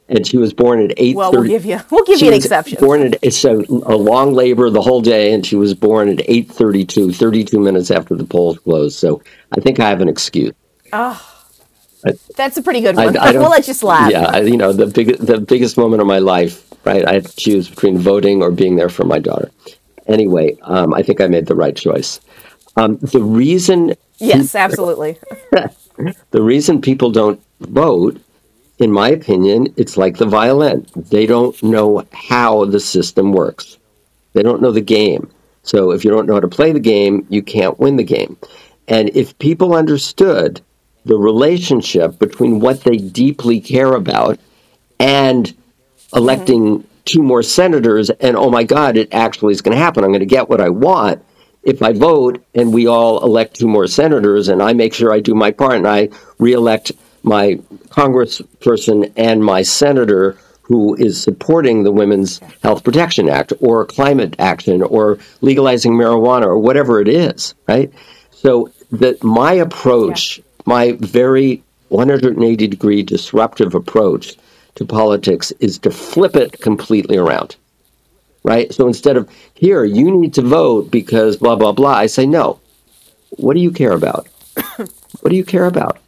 And 0.09 0.27
she 0.27 0.37
was 0.37 0.53
born 0.53 0.83
at 0.83 0.93
eight. 0.97 1.15
Well, 1.15 1.31
we'll 1.31 1.45
give 1.45 1.65
you 1.65 1.81
we'll 1.89 2.05
give 2.05 2.21
you 2.21 2.29
an 2.29 2.35
exception. 2.35 2.79
Born 2.81 3.03
at 3.03 3.19
it's 3.23 3.45
a, 3.45 3.53
a 3.53 3.97
long 3.97 4.35
labor 4.35 4.69
the 4.69 4.83
whole 4.83 5.01
day, 5.01 5.33
and 5.33 5.47
she 5.47 5.55
was 5.55 5.73
born 5.73 6.09
at 6.09 6.19
8:32, 6.19 7.15
32 7.15 7.61
minutes 7.61 7.93
after 7.93 8.17
the 8.17 8.25
polls 8.25 8.59
closed. 8.59 8.99
So 8.99 9.23
I 9.57 9.61
think 9.61 9.79
I 9.79 9.89
have 9.89 10.01
an 10.01 10.09
excuse. 10.09 10.53
Oh, 10.93 11.41
that's 12.37 12.57
a 12.57 12.63
pretty 12.63 12.81
good 12.81 12.97
one. 12.97 13.17
I, 13.17 13.29
I 13.29 13.33
we'll 13.39 13.51
let 13.51 13.69
you 13.69 13.75
slap. 13.75 14.11
Yeah, 14.11 14.39
you 14.39 14.57
know 14.57 14.73
the 14.73 14.87
big 14.87 15.19
the 15.19 15.39
biggest 15.39 15.77
moment 15.77 16.01
of 16.01 16.09
my 16.09 16.19
life, 16.19 16.67
right? 16.85 17.07
I 17.07 17.15
had 17.15 17.27
to 17.27 17.37
choose 17.37 17.69
between 17.69 17.97
voting 17.97 18.43
or 18.43 18.51
being 18.51 18.75
there 18.75 18.89
for 18.89 19.05
my 19.05 19.21
daughter. 19.21 19.53
Anyway, 20.09 20.57
um, 20.63 20.93
I 20.93 21.03
think 21.03 21.21
I 21.21 21.29
made 21.29 21.47
the 21.47 21.55
right 21.55 21.77
choice. 21.77 22.21
Um, 22.77 22.97
the 22.99 23.23
reason, 23.23 23.95
yes, 24.19 24.55
absolutely. 24.55 25.19
the 26.31 26.43
reason 26.43 26.81
people 26.81 27.11
don't 27.11 27.43
vote, 27.61 28.21
in 28.79 28.91
my 28.91 29.11
opinion, 29.11 29.73
it's 29.77 29.97
like 29.97 30.17
the 30.17 30.27
violin. 30.27 30.87
They 30.97 31.27
don't 31.27 31.61
know 31.63 32.07
how 32.13 32.65
the 32.65 32.81
system 32.81 33.33
works. 33.33 33.79
They 34.33 34.43
don't 34.43 34.63
know 34.63 34.73
the 34.73 34.81
game. 34.81 35.31
So 35.63 35.91
if 35.91 36.05
you 36.05 36.11
don't 36.11 36.27
know 36.27 36.35
how 36.35 36.41
to 36.41 36.49
play 36.49 36.73
the 36.73 36.81
game, 36.81 37.27
you 37.29 37.43
can't 37.43 37.79
win 37.79 37.97
the 37.97 38.05
game. 38.05 38.37
And 38.89 39.11
if 39.11 39.39
people 39.39 39.75
understood 39.75 40.61
the 41.05 41.17
relationship 41.17 42.19
between 42.19 42.61
what 42.61 42.83
they 42.83 42.97
deeply 42.97 43.61
care 43.61 43.95
about 43.95 44.39
and 44.99 45.55
electing 46.15 46.81
mm-hmm. 46.81 46.87
two 47.05 47.23
more 47.23 47.43
senators 47.43 48.11
and 48.11 48.37
oh 48.37 48.51
my 48.51 48.65
god 48.65 48.97
it 48.97 49.13
actually 49.13 49.53
is 49.53 49.63
going 49.63 49.77
to 49.77 49.83
happen 49.83 50.05
i'm 50.05 50.11
going 50.11 50.21
to 50.21 50.27
get 50.27 50.49
what 50.49 50.61
i 50.61 50.69
want 50.69 51.25
if 51.63 51.83
i 51.83 51.93
vote 51.93 52.45
and 52.55 52.73
we 52.73 52.87
all 52.87 53.23
elect 53.25 53.55
two 53.55 53.69
more 53.69 53.87
senators 53.87 54.49
and 54.49 54.63
i 54.63 54.73
make 54.73 54.95
sure 54.95 55.13
i 55.13 55.21
do 55.21 55.35
my 55.35 55.51
part 55.51 55.75
and 55.75 55.87
i 55.87 56.09
reelect 56.39 56.93
my 57.23 57.55
congressperson 57.89 59.13
and 59.17 59.45
my 59.45 59.63
senator 59.63 60.37
who 60.63 60.95
is 60.95 61.21
supporting 61.21 61.83
the 61.83 61.93
women's 61.93 62.39
health 62.63 62.85
protection 62.85 63.29
act 63.29 63.53
or 63.61 63.85
climate 63.85 64.37
action 64.39 64.83
or 64.83 65.19
legalizing 65.41 65.93
marijuana 65.93 66.45
or 66.45 66.59
whatever 66.59 67.01
it 67.01 67.09
is 67.09 67.55
right 67.69 67.93
so 68.31 68.71
that 68.91 69.23
my 69.23 69.53
approach 69.53 70.39
yeah 70.39 70.45
my 70.67 70.93
very 71.01 71.63
180 71.89 72.67
degree 72.69 73.03
disruptive 73.03 73.75
approach 73.75 74.37
to 74.77 74.85
politics 74.85 75.53
is 75.59 75.79
to 75.79 75.91
flip 75.91 76.37
it 76.37 76.61
completely 76.61 77.17
around. 77.17 77.57
Right? 78.43 78.73
So 78.73 78.87
instead 78.87 79.17
of, 79.17 79.29
here, 79.55 79.85
you 79.85 80.11
need 80.11 80.35
to 80.35 80.43
vote 80.43 80.91
because 80.91 81.37
blah, 81.37 81.57
blah, 81.57 81.73
blah, 81.73 81.93
I 81.93 82.07
say, 82.07 82.27
no. 82.27 82.61
What 83.31 83.55
do 83.55 83.61
you 83.61 83.71
care 83.71 83.93
about? 83.93 84.27
what 84.77 85.31
do 85.31 85.37
you 85.37 85.45
care 85.45 85.67
about? 85.67 85.99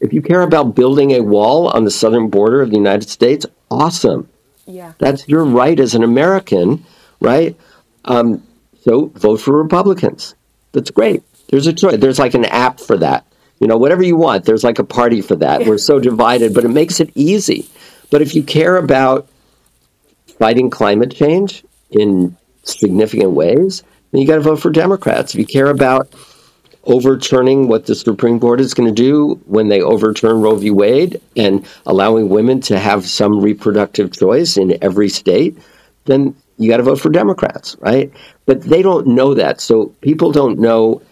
If 0.00 0.12
you 0.12 0.22
care 0.22 0.42
about 0.42 0.74
building 0.74 1.12
a 1.12 1.20
wall 1.20 1.68
on 1.68 1.84
the 1.84 1.90
southern 1.90 2.28
border 2.28 2.60
of 2.60 2.70
the 2.70 2.76
United 2.76 3.08
States, 3.08 3.46
awesome. 3.70 4.28
Yeah. 4.66 4.94
That's 4.98 5.28
your 5.28 5.44
right 5.44 5.78
as 5.78 5.94
an 5.94 6.02
American, 6.02 6.84
right? 7.20 7.56
Um, 8.04 8.42
so 8.82 9.06
vote 9.06 9.40
for 9.40 9.56
Republicans. 9.56 10.34
That's 10.72 10.90
great. 10.90 11.22
There's 11.50 11.66
a 11.66 11.72
choice. 11.72 11.98
There's 11.98 12.18
like 12.18 12.34
an 12.34 12.46
app 12.46 12.80
for 12.80 12.96
that. 12.98 13.26
You 13.60 13.68
know, 13.68 13.76
whatever 13.76 14.02
you 14.02 14.16
want. 14.16 14.44
There's 14.44 14.64
like 14.64 14.80
a 14.80 14.84
party 14.84 15.20
for 15.20 15.36
that. 15.36 15.66
We're 15.66 15.78
so 15.78 16.00
divided, 16.00 16.52
but 16.52 16.64
it 16.64 16.70
makes 16.70 16.98
it 16.98 17.10
easy. 17.14 17.68
But 18.10 18.22
if 18.22 18.34
you 18.34 18.42
care 18.42 18.76
about 18.76 19.28
fighting 20.42 20.70
climate 20.70 21.14
change 21.14 21.62
in 21.92 22.36
significant 22.64 23.30
ways, 23.30 23.84
then 24.10 24.20
you 24.20 24.26
got 24.26 24.34
to 24.34 24.40
vote 24.40 24.60
for 24.60 24.72
Democrats. 24.72 25.32
If 25.32 25.38
you 25.38 25.46
care 25.46 25.68
about 25.68 26.12
overturning 26.82 27.68
what 27.68 27.86
the 27.86 27.94
Supreme 27.94 28.40
Court 28.40 28.60
is 28.60 28.74
going 28.74 28.92
to 28.92 29.02
do 29.08 29.40
when 29.46 29.68
they 29.68 29.80
overturn 29.80 30.40
Roe 30.40 30.56
v. 30.56 30.72
Wade 30.72 31.20
and 31.36 31.64
allowing 31.86 32.28
women 32.28 32.60
to 32.62 32.76
have 32.76 33.06
some 33.06 33.38
reproductive 33.38 34.10
choice 34.18 34.56
in 34.56 34.76
every 34.82 35.08
state, 35.08 35.56
then 36.06 36.34
you 36.58 36.68
got 36.68 36.78
to 36.78 36.82
vote 36.82 37.00
for 37.00 37.10
Democrats, 37.10 37.76
right? 37.78 38.12
But 38.44 38.62
they 38.62 38.82
don't 38.82 39.06
know 39.06 39.34
that. 39.34 39.60
So 39.60 39.94
people 40.00 40.32
don't 40.32 40.58
know 40.58 41.02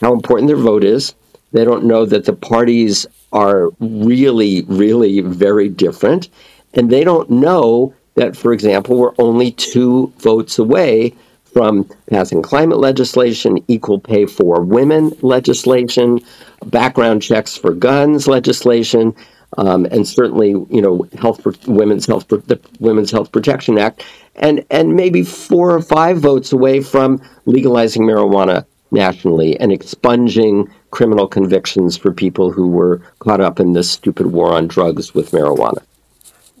how 0.00 0.12
important 0.12 0.46
their 0.46 0.56
vote 0.56 0.84
is. 0.84 1.12
They 1.50 1.64
don't 1.64 1.86
know 1.86 2.06
that 2.06 2.24
the 2.24 2.34
parties 2.34 3.04
are 3.32 3.70
really, 3.80 4.62
really 4.68 5.22
very 5.22 5.68
different. 5.68 6.28
And 6.72 6.88
they 6.88 7.02
don't 7.02 7.28
know 7.28 7.95
that, 8.16 8.36
for 8.36 8.52
example, 8.52 8.96
we're 8.96 9.14
only 9.18 9.52
two 9.52 10.12
votes 10.18 10.58
away 10.58 11.14
from 11.52 11.88
passing 12.10 12.42
climate 12.42 12.78
legislation, 12.78 13.58
equal 13.68 13.98
pay 13.98 14.26
for 14.26 14.60
women 14.60 15.10
legislation, 15.22 16.20
background 16.66 17.22
checks 17.22 17.56
for 17.56 17.72
guns 17.72 18.26
legislation, 18.26 19.14
um, 19.58 19.86
and 19.86 20.06
certainly, 20.06 20.50
you 20.50 20.82
know, 20.82 21.08
health 21.18 21.46
women's 21.66 22.06
health, 22.06 22.28
the 22.28 22.60
Women's 22.80 23.10
Health 23.10 23.32
Protection 23.32 23.78
Act, 23.78 24.04
and 24.34 24.64
and 24.70 24.94
maybe 24.94 25.22
four 25.22 25.70
or 25.70 25.80
five 25.80 26.18
votes 26.18 26.52
away 26.52 26.82
from 26.82 27.22
legalizing 27.46 28.02
marijuana 28.02 28.66
nationally 28.90 29.58
and 29.58 29.72
expunging 29.72 30.70
criminal 30.90 31.26
convictions 31.26 31.96
for 31.96 32.12
people 32.12 32.50
who 32.50 32.68
were 32.68 33.00
caught 33.20 33.40
up 33.40 33.60
in 33.60 33.72
this 33.72 33.90
stupid 33.90 34.26
war 34.26 34.52
on 34.52 34.66
drugs 34.66 35.14
with 35.14 35.30
marijuana. 35.30 35.82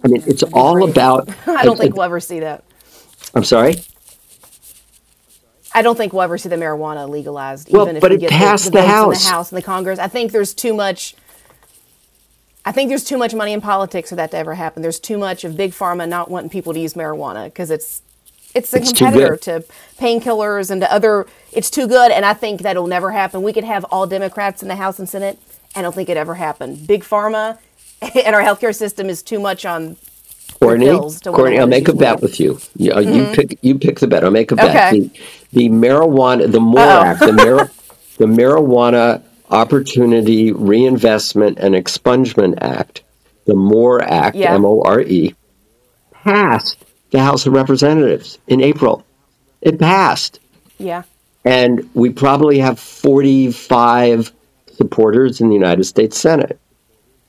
I 0.06 0.08
mean, 0.08 0.22
it's 0.26 0.44
all 0.44 0.74
great. 0.74 0.90
about. 0.90 1.28
I 1.48 1.64
don't 1.64 1.76
think 1.78 1.96
we'll 1.96 2.04
ever 2.04 2.20
see 2.20 2.40
that. 2.40 2.64
I'm 3.34 3.44
sorry. 3.44 3.76
I 5.74 5.82
don't 5.82 5.96
think 5.96 6.12
we'll 6.12 6.22
ever 6.22 6.38
see 6.38 6.48
the 6.48 6.56
marijuana 6.56 7.08
legalized, 7.08 7.70
Well, 7.70 7.82
even 7.82 7.96
if 7.96 8.02
but 8.02 8.10
we 8.10 8.16
it 8.16 8.20
get 8.20 8.30
passed 8.30 8.66
the, 8.66 8.70
the 8.72 8.78
in 8.78 8.86
House. 8.86 9.24
the 9.24 9.30
House 9.30 9.52
and 9.52 9.58
the 9.58 9.62
Congress. 9.62 9.98
I 9.98 10.08
think 10.08 10.32
there's 10.32 10.54
too 10.54 10.74
much. 10.74 11.14
I 12.64 12.72
think 12.72 12.88
there's 12.88 13.04
too 13.04 13.18
much 13.18 13.34
money 13.34 13.52
in 13.52 13.60
politics 13.60 14.10
for 14.10 14.16
that 14.16 14.30
to 14.32 14.36
ever 14.38 14.54
happen. 14.54 14.82
There's 14.82 15.00
too 15.00 15.18
much 15.18 15.44
of 15.44 15.56
big 15.56 15.72
pharma 15.72 16.08
not 16.08 16.30
wanting 16.30 16.50
people 16.50 16.72
to 16.74 16.80
use 16.80 16.94
marijuana 16.94 17.46
because 17.46 17.70
it's 17.70 18.02
it's 18.54 18.72
a 18.74 18.78
It's 18.78 18.92
competitor 18.92 19.36
to 19.38 19.64
painkillers 19.98 20.70
and 20.70 20.80
to 20.80 20.92
other. 20.92 21.26
It's 21.52 21.70
too 21.70 21.86
good, 21.88 22.12
and 22.12 22.24
I 22.24 22.34
think 22.34 22.62
that'll 22.62 22.86
never 22.86 23.12
happen. 23.12 23.42
We 23.42 23.52
could 23.52 23.64
have 23.64 23.84
all 23.86 24.06
Democrats 24.06 24.62
in 24.62 24.68
the 24.68 24.76
House 24.76 24.98
and 24.98 25.08
Senate. 25.08 25.38
I 25.74 25.82
don't 25.82 25.94
think 25.94 26.08
it 26.08 26.16
ever 26.16 26.36
happened. 26.36 26.86
Big 26.86 27.04
pharma 27.04 27.58
and 28.24 28.34
our 28.34 28.42
healthcare 28.42 28.74
system 28.74 29.08
is 29.08 29.22
too 29.22 29.40
much 29.40 29.64
on. 29.64 29.96
Courtney, 30.60 30.86
pills 30.86 31.20
to 31.20 31.32
Courtney, 31.32 31.58
I'll 31.58 31.66
make 31.66 31.86
a 31.88 31.92
bet 31.94 32.22
with 32.22 32.40
you. 32.40 32.58
You, 32.76 32.92
uh, 32.92 33.00
you 33.00 33.26
pick. 33.34 33.58
You 33.60 33.78
pick 33.78 33.98
the 34.00 34.06
bet. 34.06 34.24
I'll 34.24 34.30
make 34.30 34.52
a 34.52 34.56
bet. 34.56 34.70
Okay. 34.94 35.00
The, 35.00 35.10
the 35.52 35.68
marijuana, 35.68 36.50
the 36.50 36.60
MORE 36.60 36.80
Act, 36.80 37.20
the, 37.20 37.32
mar- 37.32 37.70
the 38.16 38.24
Marijuana 38.24 39.22
Opportunity 39.50 40.52
Reinvestment 40.52 41.58
and 41.58 41.74
Expungement 41.74 42.56
Act, 42.62 43.02
the 43.44 43.54
MORE 43.54 44.02
Act, 44.02 44.36
Yeah. 44.36 44.54
M 44.54 44.64
O 44.64 44.80
R 44.82 45.02
E, 45.02 45.34
passed 46.12 46.84
the 47.10 47.20
House 47.20 47.46
of 47.46 47.52
Representatives 47.52 48.38
in 48.48 48.62
April. 48.62 49.04
It 49.60 49.78
passed. 49.78 50.40
Yeah. 50.78 51.02
And 51.44 51.88
we 51.94 52.10
probably 52.10 52.58
have 52.58 52.78
45 52.80 54.32
supporters 54.72 55.40
in 55.40 55.48
the 55.48 55.54
United 55.54 55.84
States 55.84 56.18
Senate. 56.18 56.58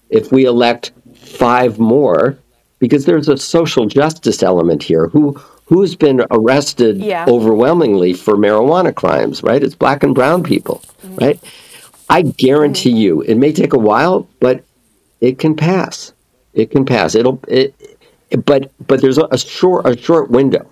If 0.09 0.31
we 0.31 0.45
elect 0.45 0.91
five 1.15 1.79
more, 1.79 2.37
because 2.79 3.05
there's 3.05 3.27
a 3.29 3.37
social 3.37 3.85
justice 3.85 4.41
element 4.43 4.83
here, 4.83 5.07
who 5.07 5.39
who's 5.65 5.95
been 5.95 6.23
arrested 6.31 6.97
Yeah. 6.97 7.25
overwhelmingly 7.27 8.13
for 8.13 8.35
marijuana 8.37 8.95
crimes, 8.95 9.43
right? 9.43 9.61
It's 9.61 9.75
black 9.75 10.01
and 10.03 10.15
brown 10.15 10.43
people, 10.43 10.81
Mm-hmm. 11.03 11.15
right? 11.25 11.39
I 12.09 12.21
guarantee 12.21 12.91
you, 12.91 13.21
it 13.23 13.35
may 13.35 13.51
take 13.51 13.73
a 13.73 13.77
while, 13.79 14.29
but 14.39 14.63
it 15.19 15.39
can 15.39 15.55
pass. 15.57 16.13
It 16.53 16.71
can 16.71 16.85
pass. 16.85 17.15
It'll 17.15 17.39
it, 17.49 17.75
but 18.45 18.71
but 18.87 19.01
there's 19.01 19.17
a, 19.17 19.25
a 19.31 19.37
short 19.37 19.85
a 19.85 19.97
short 19.97 20.29
window. 20.31 20.65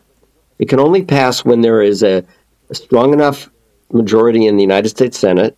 It 0.60 0.70
can 0.70 0.80
only 0.80 1.04
pass 1.04 1.44
when 1.44 1.60
there 1.62 1.82
is 1.82 2.02
a, 2.04 2.24
a 2.70 2.76
strong 2.76 3.12
enough 3.12 3.50
majority 3.92 4.46
in 4.46 4.56
the 4.56 4.64
United 4.64 4.90
States 4.90 5.20
Senate, 5.20 5.58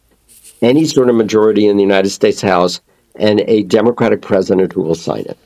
any 0.64 0.86
sort 0.86 1.10
of 1.10 1.16
majority 1.16 1.68
in 1.68 1.78
the 1.78 1.84
United 1.84 2.10
States 2.10 2.42
House, 2.42 2.82
and 3.20 3.42
a 3.42 3.64
Democratic 3.64 4.22
president 4.22 4.74
who 4.74 4.82
will 4.82 4.96
sign 4.96 5.22
it. 5.22 5.38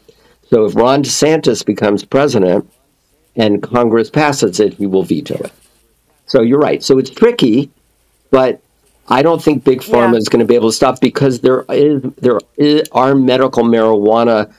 So 0.49 0.65
if 0.65 0.75
Ron 0.75 1.03
DeSantis 1.03 1.65
becomes 1.65 2.03
president 2.03 2.69
and 3.35 3.63
Congress 3.63 4.09
passes 4.09 4.59
it, 4.59 4.73
he 4.73 4.85
will 4.85 5.03
veto 5.03 5.35
it. 5.35 5.51
So 6.25 6.41
you're 6.41 6.59
right. 6.59 6.83
So 6.83 6.97
it's 6.97 7.09
tricky, 7.09 7.69
but 8.29 8.61
I 9.07 9.21
don't 9.21 9.41
think 9.41 9.63
big 9.63 9.81
pharma 9.81 10.13
Yeah. 10.13 10.17
is 10.19 10.29
going 10.29 10.39
to 10.39 10.45
be 10.45 10.55
able 10.55 10.69
to 10.69 10.75
stop 10.75 10.99
because 11.01 11.41
there 11.41 11.65
is 11.69 12.01
there 12.17 12.39
is, 12.57 12.87
are 12.91 13.15
medical 13.15 13.63
marijuana 13.63 14.53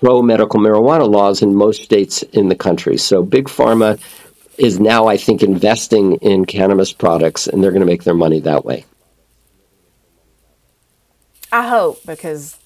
pro 0.00 0.22
medical 0.22 0.58
marijuana 0.58 1.08
laws 1.08 1.42
in 1.42 1.54
most 1.54 1.82
states 1.82 2.22
in 2.24 2.48
the 2.48 2.56
country. 2.56 2.96
So 2.96 3.22
big 3.22 3.46
pharma 3.46 4.00
is 4.58 4.80
now, 4.80 5.06
I 5.06 5.16
think, 5.16 5.42
investing 5.42 6.14
in 6.16 6.44
cannabis 6.44 6.92
products, 6.92 7.46
and 7.46 7.62
they're 7.62 7.70
going 7.70 7.80
to 7.80 7.86
make 7.86 8.04
their 8.04 8.14
money 8.14 8.40
that 8.40 8.64
way. 8.64 8.84
I 11.52 11.68
hope 11.68 12.04
because 12.06 12.56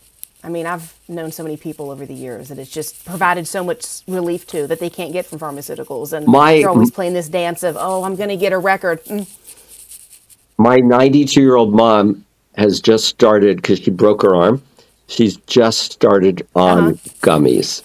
I 0.44 0.48
mean 0.48 0.64
I've 0.66 0.94
known 1.08 1.32
so 1.32 1.42
many 1.42 1.56
people 1.56 1.90
over 1.90 2.06
the 2.06 2.14
years 2.14 2.48
that 2.48 2.58
it's 2.58 2.70
just 2.70 3.04
provided 3.04 3.46
so 3.48 3.64
much 3.64 3.84
relief 4.06 4.46
to 4.48 4.66
that 4.68 4.78
they 4.80 4.88
can't 4.90 5.12
get 5.12 5.26
from 5.26 5.38
pharmaceuticals 5.40 6.12
and 6.12 6.26
My- 6.26 6.58
they're 6.60 6.70
always 6.70 6.90
playing 6.92 7.14
this 7.14 7.28
dance 7.28 7.62
of 7.64 7.76
oh 7.78 8.04
I'm 8.04 8.16
going 8.16 8.28
to 8.30 8.36
get 8.36 8.52
a 8.52 8.58
record. 8.58 9.04
Mm. 9.04 9.26
My 10.58 10.76
92 10.76 11.40
year 11.42 11.56
old 11.56 11.74
mom 11.74 12.24
has 12.56 12.80
just 12.80 13.04
started 13.06 13.56
because 13.56 13.80
she 13.80 13.90
broke 13.90 14.22
her 14.22 14.34
arm. 14.34 14.62
She's 15.08 15.36
just 15.46 15.92
started 15.92 16.46
on 16.54 16.78
Uh-huh. 16.78 16.92
gummies, 17.20 17.82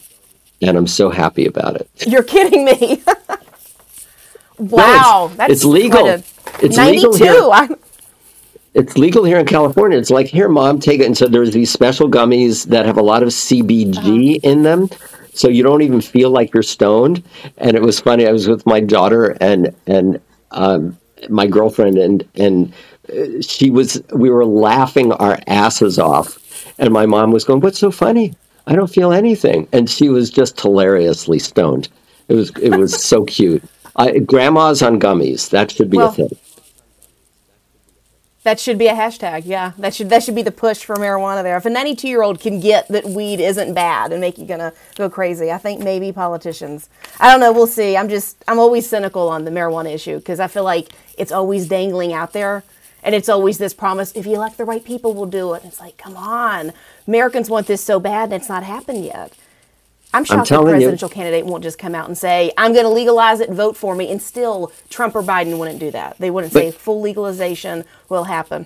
and 0.62 0.78
I'm 0.78 0.88
so 0.88 1.10
happy 1.10 1.46
about 1.46 1.76
it. 1.76 1.90
You're 2.08 2.24
kidding 2.24 2.64
me. 2.66 3.04
wow, 4.58 5.26
it's- 5.26 5.38
that's 5.38 5.52
it's 5.54 5.64
legal. 5.66 6.08
It's 6.08 6.78
92. 6.78 7.08
legal 7.10 7.14
here. 7.14 7.78
It's 8.74 8.98
legal 8.98 9.24
here 9.26 9.38
in 9.38 9.46
California. 9.46 9.98
It's 9.98 10.10
like, 10.12 10.28
here, 10.28 10.48
mom, 10.48 10.80
take 10.80 11.02
it. 11.02 11.06
And 11.06 11.18
so 11.18 11.28
there's 11.28 11.52
these 11.52 11.70
special 11.72 12.10
gummies 12.10 12.66
that 12.68 12.86
have 12.86 12.98
a 12.98 13.02
lot 13.04 13.22
of 13.22 13.30
CBG 13.30 14.38
Uh-huh. 14.38 14.50
in 14.50 14.64
them. 14.64 14.90
So 15.34 15.50
you 15.50 15.64
don't 15.64 15.82
even 15.82 16.00
feel 16.02 16.30
like 16.30 16.54
you're 16.54 16.64
stoned. 16.64 17.24
And 17.58 17.76
it 17.76 17.82
was 17.82 18.00
funny. 18.00 18.28
I 18.28 18.32
was 18.32 18.48
with 18.48 18.66
my 18.66 18.80
daughter 18.80 19.36
and, 19.42 19.76
and, 19.88 20.20
um, 20.52 20.98
my 21.30 21.48
girlfriend 21.48 21.98
and, 21.98 22.28
and 22.36 22.74
uh, 23.14 23.42
she 23.42 23.70
was, 23.70 24.02
we 24.16 24.30
were 24.30 24.46
laughing 24.46 25.12
our 25.14 25.38
asses 25.48 26.00
off. 26.00 26.38
And 26.80 26.94
my 26.94 27.06
mom 27.06 27.32
was 27.32 27.44
going, 27.44 27.60
what's 27.60 27.78
so 27.80 27.92
funny? 27.92 28.34
I 28.68 28.76
don't 28.76 28.88
feel 28.90 29.12
anything. 29.12 29.68
And 29.74 29.90
she 29.90 30.10
was 30.10 30.30
just 30.30 30.60
hilariously 30.60 31.40
stoned. 31.40 31.90
It 32.30 32.36
was, 32.36 32.52
it 32.62 32.76
was 32.78 33.04
so 33.04 33.26
cute. 33.26 33.64
I, 33.98 34.20
grandma's 34.20 34.82
on 34.82 35.00
gummies. 35.00 35.50
That 35.50 35.72
should 35.72 35.90
be 35.90 35.98
Well, 35.98 36.10
a 36.10 36.14
thing. 36.14 36.30
That 38.44 38.60
should 38.60 38.78
be 38.78 38.88
a 38.88 38.94
hashtag. 38.94 39.44
Yeah, 39.46 39.74
that 39.78 39.94
should 39.94 40.10
that 40.10 40.24
should 40.24 40.36
be 40.36 40.42
the 40.42 40.52
push 40.52 40.84
for 40.84 40.96
marijuana 40.96 41.44
there. 41.44 41.58
If 41.58 41.66
a 41.66 41.70
92 41.70 42.08
year 42.08 42.24
old 42.24 42.40
can 42.40 42.60
get 42.60 42.88
that 42.88 43.06
weed 43.06 43.40
isn't 43.40 43.74
bad 43.74 44.12
and 44.12 44.20
make 44.20 44.38
you 44.38 44.46
gonna 44.46 44.74
go 44.96 45.10
crazy, 45.10 45.52
I 45.52 45.58
think 45.58 45.82
maybe 45.82 46.12
politicians. 46.12 46.90
I 47.20 47.30
don't 47.30 47.40
know. 47.40 47.52
We'll 47.52 47.68
see. 47.68 47.96
I'm 47.96 48.10
just 48.10 48.44
I'm 48.48 48.60
always 48.60 48.90
cynical 48.90 49.30
on 49.30 49.46
the 49.46 49.52
marijuana 49.52 49.94
issue 49.94 50.18
because 50.18 50.40
I 50.40 50.48
feel 50.48 50.64
like 50.64 50.90
it's 51.18 51.32
always 51.32 51.68
dangling 51.68 52.14
out 52.14 52.34
there. 52.34 52.64
And 53.04 53.16
it's 53.16 53.30
always 53.30 53.58
this 53.58 53.74
promise: 53.74 54.12
if 54.16 54.26
you 54.26 54.36
elect 54.36 54.58
the 54.58 54.66
right 54.66 54.84
people, 54.84 55.14
we'll 55.14 55.26
do 55.26 55.54
it. 55.54 55.64
It's 55.66 55.80
like, 55.80 55.98
come 55.98 56.16
on, 56.16 56.72
Americans 57.08 57.50
want 57.50 57.66
this 57.66 57.84
so 57.84 58.00
bad, 58.00 58.26
and 58.26 58.34
it's 58.34 58.50
not 58.50 58.64
happened 58.64 59.06
yet. 59.06 59.34
I'm 60.14 60.26
shocked 60.26 60.50
the 60.50 60.56
telling 60.56 60.68
you. 60.68 60.72
presidential 60.74 61.10
candidate 61.10 61.46
won't 61.46 61.64
just 61.64 61.78
come 61.78 61.96
out 61.96 62.08
and 62.08 62.18
say, 62.18 62.52
"I'm 62.58 62.74
going 62.74 62.86
to 62.86 62.92
legalize 62.92 63.40
it, 63.40 63.50
vote 63.50 63.78
for 63.78 63.96
me," 63.96 64.12
and 64.12 64.22
still 64.22 64.72
Trump 64.90 65.16
or 65.16 65.24
Biden 65.24 65.58
wouldn't 65.58 65.80
do 65.80 65.92
that. 65.92 66.18
They 66.20 66.30
wouldn't 66.32 66.54
say 66.54 66.72
full 66.72 67.02
legalization 67.02 67.86
will 68.10 68.26
happen. 68.26 68.66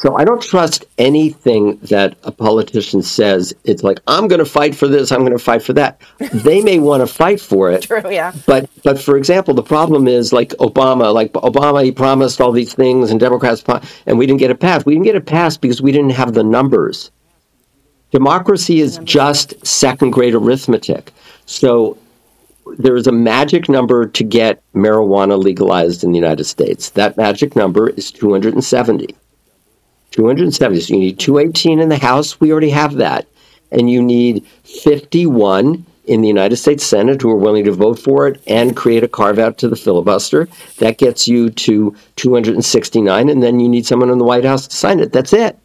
So 0.00 0.16
I 0.16 0.24
don't 0.24 0.40
trust 0.40 0.86
anything 0.96 1.76
that 1.90 2.16
a 2.22 2.32
politician 2.32 3.02
says. 3.02 3.52
It's 3.64 3.82
like 3.82 4.00
I'm 4.06 4.28
going 4.28 4.38
to 4.38 4.46
fight 4.46 4.74
for 4.74 4.88
this. 4.88 5.12
I'm 5.12 5.20
going 5.20 5.32
to 5.36 5.38
fight 5.38 5.62
for 5.62 5.74
that. 5.74 6.00
They 6.32 6.62
may 6.62 6.78
want 6.78 7.02
to 7.02 7.06
fight 7.06 7.38
for 7.40 7.70
it, 7.70 7.82
True, 7.82 8.02
yeah. 8.10 8.32
but 8.46 8.70
but 8.82 8.98
for 8.98 9.16
example, 9.16 9.52
the 9.52 9.62
problem 9.62 10.08
is 10.08 10.32
like 10.32 10.50
Obama. 10.52 11.12
Like 11.12 11.32
Obama, 11.34 11.84
he 11.84 11.92
promised 11.92 12.40
all 12.40 12.50
these 12.52 12.72
things, 12.72 13.10
and 13.10 13.20
Democrats, 13.20 13.62
and 14.06 14.18
we 14.18 14.26
didn't 14.26 14.40
get 14.40 14.50
it 14.50 14.58
passed. 14.58 14.86
We 14.86 14.94
didn't 14.94 15.04
get 15.04 15.16
it 15.16 15.26
passed 15.26 15.60
because 15.60 15.82
we 15.82 15.92
didn't 15.92 16.10
have 16.12 16.32
the 16.32 16.44
numbers. 16.44 17.10
Democracy 18.10 18.80
is 18.80 18.98
just 19.04 19.64
second 19.64 20.10
grade 20.10 20.34
arithmetic. 20.34 21.12
So 21.46 21.96
there 22.78 22.96
is 22.96 23.06
a 23.06 23.12
magic 23.12 23.68
number 23.68 24.06
to 24.06 24.24
get 24.24 24.62
marijuana 24.74 25.42
legalized 25.42 26.04
in 26.04 26.12
the 26.12 26.18
United 26.18 26.44
States. 26.44 26.90
That 26.90 27.16
magic 27.16 27.56
number 27.56 27.90
is 27.90 28.10
270. 28.10 29.14
270. 30.10 30.80
So 30.80 30.94
you 30.94 31.00
need 31.00 31.18
218 31.18 31.80
in 31.80 31.88
the 31.88 31.98
House. 31.98 32.40
We 32.40 32.52
already 32.52 32.70
have 32.70 32.94
that. 32.94 33.26
And 33.72 33.88
you 33.90 34.02
need 34.02 34.44
51 34.64 35.86
in 36.06 36.22
the 36.22 36.28
United 36.28 36.56
States 36.56 36.84
Senate 36.84 37.22
who 37.22 37.30
are 37.30 37.36
willing 37.36 37.64
to 37.64 37.72
vote 37.72 37.98
for 37.98 38.26
it 38.26 38.42
and 38.48 38.76
create 38.76 39.04
a 39.04 39.08
carve 39.08 39.38
out 39.38 39.58
to 39.58 39.68
the 39.68 39.76
filibuster. 39.76 40.48
That 40.78 40.98
gets 40.98 41.28
you 41.28 41.50
to 41.50 41.94
269, 42.16 43.28
and 43.28 43.42
then 43.42 43.60
you 43.60 43.68
need 43.68 43.86
someone 43.86 44.10
in 44.10 44.18
the 44.18 44.24
White 44.24 44.44
House 44.44 44.66
to 44.66 44.74
sign 44.74 44.98
it. 44.98 45.12
That's 45.12 45.32
it. 45.32 45.56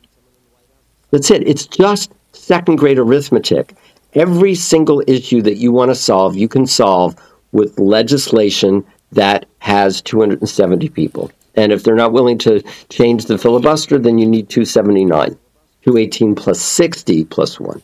That's 1.10 1.32
it. 1.32 1.48
It's 1.48 1.66
just 1.66 2.12
second 2.36 2.78
grade 2.78 3.00
arithmetic. 3.00 3.76
Every 4.14 4.56
single 4.56 5.04
issue 5.08 5.42
that 5.42 5.58
you 5.58 5.72
want 5.72 5.92
to 5.92 5.96
solve, 5.96 6.36
you 6.36 6.48
can 6.48 6.66
solve 6.66 7.16
with 7.52 7.78
legislation 7.80 8.86
that 9.12 9.46
has 9.60 10.02
270 10.02 10.90
people. 10.90 11.32
And 11.56 11.72
if 11.72 11.84
they're 11.84 11.96
not 11.96 12.14
willing 12.14 12.38
to 12.40 12.62
change 12.90 13.26
the 13.26 13.38
filibuster, 13.38 13.98
then 13.98 14.18
you 14.18 14.28
need 14.28 14.50
279, 14.50 15.38
218 15.84 16.36
plus 16.36 16.62
60 16.62 17.26
plus 17.26 17.60
1. 17.60 17.82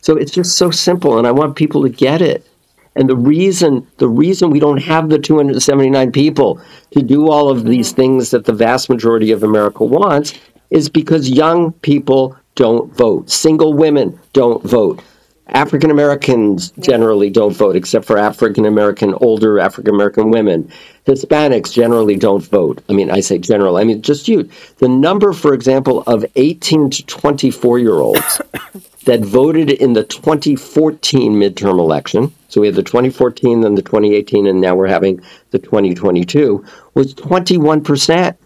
So 0.00 0.16
it's 0.16 0.32
just 0.32 0.56
so 0.56 0.70
simple, 0.70 1.18
and 1.18 1.26
I 1.26 1.32
want 1.32 1.56
people 1.56 1.82
to 1.82 1.88
get 1.88 2.22
it. 2.22 2.46
And 2.94 3.08
the 3.08 3.16
reason 3.16 3.86
the 3.98 4.08
reason 4.08 4.50
we 4.50 4.58
don't 4.58 4.82
have 4.82 5.08
the 5.08 5.18
279 5.18 6.10
people 6.10 6.60
to 6.92 7.02
do 7.02 7.28
all 7.30 7.48
of 7.48 7.64
these 7.64 7.92
things 7.92 8.30
that 8.30 8.44
the 8.44 8.52
vast 8.52 8.88
majority 8.88 9.30
of 9.30 9.42
America 9.42 9.84
wants 9.84 10.34
is 10.70 10.88
because 10.88 11.30
young 11.30 11.72
people 11.72 12.36
don't 12.58 12.92
vote. 12.92 13.30
Single 13.30 13.72
women 13.72 14.18
don't 14.32 14.64
vote. 14.64 15.00
African 15.46 15.92
Americans 15.92 16.72
generally 16.80 17.30
don't 17.30 17.56
vote, 17.56 17.76
except 17.76 18.04
for 18.04 18.18
African 18.18 18.66
American, 18.66 19.14
older 19.14 19.60
African 19.60 19.94
American 19.94 20.32
women. 20.32 20.68
Hispanics 21.06 21.72
generally 21.72 22.16
don't 22.16 22.44
vote. 22.44 22.82
I 22.88 22.94
mean, 22.94 23.12
I 23.12 23.20
say 23.20 23.38
general, 23.38 23.76
I 23.76 23.84
mean 23.84 24.02
just 24.02 24.26
you. 24.26 24.50
The 24.78 24.88
number, 24.88 25.32
for 25.32 25.54
example, 25.54 26.02
of 26.08 26.26
18 26.34 26.90
to 26.90 27.06
24 27.06 27.78
year 27.78 27.94
olds 27.94 28.42
that 29.04 29.20
voted 29.20 29.70
in 29.70 29.92
the 29.92 30.02
2014 30.02 31.32
midterm 31.32 31.78
election, 31.78 32.34
so 32.48 32.60
we 32.60 32.66
had 32.66 32.76
the 32.76 32.82
2014, 32.82 33.60
then 33.60 33.76
the 33.76 33.82
2018, 33.82 34.48
and 34.48 34.60
now 34.60 34.74
we're 34.74 34.88
having 34.88 35.20
the 35.52 35.60
2022, 35.60 36.64
was 36.94 37.14
21%. 37.14 38.36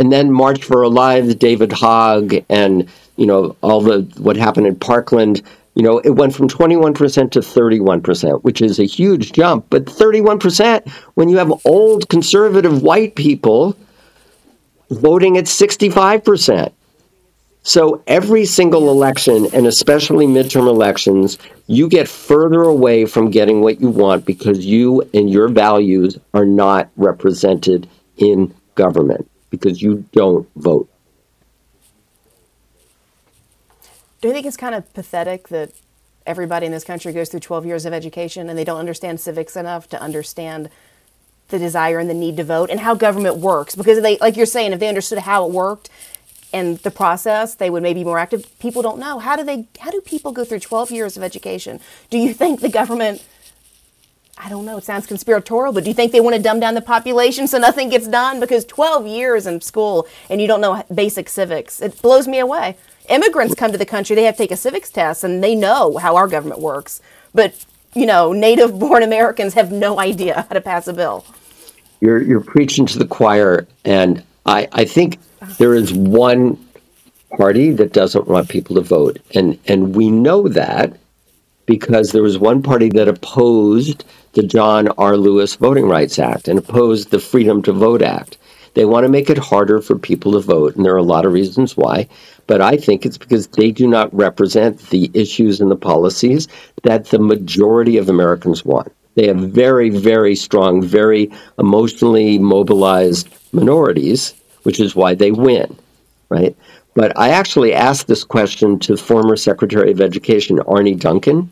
And 0.00 0.10
then 0.10 0.32
March 0.32 0.64
for 0.64 0.82
Our 0.82 0.90
Lives, 0.90 1.34
David 1.36 1.70
Hogg, 1.70 2.34
and 2.48 2.88
you 3.16 3.26
know 3.26 3.54
all 3.60 3.80
the 3.80 4.00
what 4.18 4.36
happened 4.36 4.66
in 4.66 4.74
Parkland 4.74 5.42
you 5.74 5.84
know, 5.84 5.98
it 5.98 6.10
went 6.10 6.34
from 6.34 6.48
21% 6.48 7.30
to 7.30 7.40
31%, 7.40 8.42
which 8.42 8.60
is 8.60 8.78
a 8.78 8.84
huge 8.84 9.32
jump. 9.32 9.66
But 9.70 9.84
31%, 9.84 10.88
when 11.14 11.28
you 11.28 11.38
have 11.38 11.64
old 11.64 12.08
conservative 12.08 12.82
white 12.82 13.14
people 13.14 13.76
voting 14.90 15.38
at 15.38 15.44
65%. 15.44 16.72
So 17.62 18.02
every 18.06 18.46
single 18.46 18.90
election, 18.90 19.46
and 19.52 19.66
especially 19.66 20.26
midterm 20.26 20.66
elections, 20.66 21.38
you 21.66 21.88
get 21.88 22.08
further 22.08 22.62
away 22.62 23.04
from 23.04 23.30
getting 23.30 23.60
what 23.60 23.80
you 23.80 23.90
want 23.90 24.24
because 24.24 24.66
you 24.66 25.08
and 25.14 25.30
your 25.30 25.48
values 25.48 26.18
are 26.34 26.46
not 26.46 26.90
represented 26.96 27.88
in 28.16 28.52
government 28.74 29.29
because 29.50 29.82
you 29.82 30.04
don't 30.12 30.48
vote. 30.56 30.88
Do 34.20 34.28
you 34.28 34.34
think 34.34 34.46
it's 34.46 34.56
kind 34.56 34.74
of 34.74 34.92
pathetic 34.94 35.48
that 35.48 35.72
everybody 36.26 36.66
in 36.66 36.72
this 36.72 36.84
country 36.84 37.12
goes 37.12 37.30
through 37.30 37.40
12 37.40 37.66
years 37.66 37.86
of 37.86 37.92
education 37.92 38.48
and 38.48 38.58
they 38.58 38.64
don't 38.64 38.78
understand 38.78 39.20
civics 39.20 39.56
enough 39.56 39.88
to 39.88 40.00
understand 40.00 40.70
the 41.48 41.58
desire 41.58 41.98
and 41.98 42.08
the 42.08 42.14
need 42.14 42.36
to 42.36 42.44
vote 42.44 42.70
and 42.70 42.80
how 42.80 42.94
government 42.94 43.38
works? 43.38 43.74
Because 43.74 44.00
they, 44.02 44.18
like 44.18 44.36
you're 44.36 44.46
saying, 44.46 44.72
if 44.72 44.80
they 44.80 44.88
understood 44.88 45.18
how 45.18 45.46
it 45.46 45.52
worked 45.52 45.88
and 46.52 46.78
the 46.78 46.90
process, 46.90 47.54
they 47.54 47.70
would 47.70 47.82
maybe 47.82 48.00
be 48.00 48.04
more 48.04 48.18
active. 48.18 48.58
People 48.58 48.82
don't 48.82 48.98
know. 48.98 49.18
How 49.18 49.36
do 49.36 49.44
they? 49.44 49.66
How 49.78 49.90
do 49.90 50.00
people 50.00 50.32
go 50.32 50.44
through 50.44 50.60
12 50.60 50.90
years 50.90 51.16
of 51.16 51.22
education? 51.22 51.80
Do 52.10 52.18
you 52.18 52.34
think 52.34 52.60
the 52.60 52.68
government? 52.68 53.24
I 54.42 54.48
don't 54.48 54.64
know. 54.64 54.78
It 54.78 54.84
sounds 54.84 55.06
conspiratorial, 55.06 55.72
but 55.74 55.84
do 55.84 55.90
you 55.90 55.94
think 55.94 56.12
they 56.12 56.20
want 56.20 56.34
to 56.34 56.42
dumb 56.42 56.60
down 56.60 56.74
the 56.74 56.80
population 56.80 57.46
so 57.46 57.58
nothing 57.58 57.90
gets 57.90 58.08
done? 58.08 58.40
Because 58.40 58.64
12 58.64 59.06
years 59.06 59.46
in 59.46 59.60
school 59.60 60.08
and 60.30 60.40
you 60.40 60.48
don't 60.48 60.62
know 60.62 60.82
basic 60.94 61.28
civics, 61.28 61.82
it 61.82 62.00
blows 62.00 62.26
me 62.26 62.38
away 62.38 62.76
immigrants 63.10 63.54
come 63.54 63.72
to 63.72 63.78
the 63.78 63.86
country, 63.86 64.16
they 64.16 64.24
have 64.24 64.36
to 64.36 64.42
take 64.42 64.52
a 64.52 64.56
civics 64.56 64.90
test 64.90 65.24
and 65.24 65.42
they 65.42 65.54
know 65.54 65.96
how 65.98 66.16
our 66.16 66.28
government 66.28 66.60
works. 66.60 67.00
But, 67.34 67.64
you 67.94 68.06
know, 68.06 68.32
native 68.32 68.78
born 68.78 69.02
Americans 69.02 69.54
have 69.54 69.70
no 69.70 70.00
idea 70.00 70.46
how 70.48 70.54
to 70.54 70.60
pass 70.60 70.88
a 70.88 70.92
bill. 70.92 71.24
You're, 72.00 72.22
you're 72.22 72.40
preaching 72.40 72.86
to 72.86 72.98
the 72.98 73.06
choir. 73.06 73.66
And 73.84 74.22
I, 74.46 74.68
I 74.72 74.84
think 74.84 75.18
there 75.58 75.74
is 75.74 75.92
one 75.92 76.56
party 77.36 77.72
that 77.72 77.92
doesn't 77.92 78.26
want 78.26 78.48
people 78.48 78.76
to 78.76 78.82
vote. 78.82 79.18
And, 79.34 79.58
and 79.66 79.94
we 79.94 80.10
know 80.10 80.48
that 80.48 80.96
because 81.66 82.12
there 82.12 82.22
was 82.22 82.38
one 82.38 82.62
party 82.62 82.88
that 82.90 83.06
opposed 83.06 84.04
the 84.32 84.42
John 84.42 84.88
R. 84.98 85.16
Lewis 85.16 85.56
Voting 85.56 85.88
Rights 85.88 86.18
Act 86.18 86.48
and 86.48 86.58
opposed 86.58 87.10
the 87.10 87.18
Freedom 87.18 87.62
to 87.62 87.72
Vote 87.72 88.02
Act. 88.02 88.38
They 88.74 88.84
want 88.84 89.04
to 89.04 89.10
make 89.10 89.28
it 89.28 89.38
harder 89.38 89.80
for 89.80 89.98
people 89.98 90.32
to 90.32 90.40
vote, 90.40 90.76
and 90.76 90.84
there 90.84 90.94
are 90.94 90.98
a 90.98 91.02
lot 91.02 91.26
of 91.26 91.32
reasons 91.32 91.76
why. 91.76 92.08
But 92.46 92.60
I 92.60 92.76
think 92.76 93.04
it's 93.04 93.18
because 93.18 93.48
they 93.48 93.72
do 93.72 93.88
not 93.88 94.14
represent 94.14 94.78
the 94.90 95.10
issues 95.14 95.60
and 95.60 95.70
the 95.70 95.76
policies 95.76 96.46
that 96.84 97.06
the 97.06 97.18
majority 97.18 97.96
of 97.96 98.08
Americans 98.08 98.64
want. 98.64 98.92
They 99.16 99.26
have 99.26 99.38
very, 99.38 99.90
very 99.90 100.36
strong, 100.36 100.82
very 100.82 101.30
emotionally 101.58 102.38
mobilized 102.38 103.28
minorities, 103.52 104.34
which 104.62 104.78
is 104.78 104.94
why 104.94 105.14
they 105.14 105.32
win, 105.32 105.76
right? 106.28 106.56
But 106.94 107.16
I 107.18 107.30
actually 107.30 107.72
asked 107.72 108.08
this 108.08 108.24
question 108.24 108.78
to 108.80 108.96
former 108.96 109.36
Secretary 109.36 109.92
of 109.92 110.00
Education 110.00 110.60
Arne 110.66 110.96
Duncan. 110.96 111.50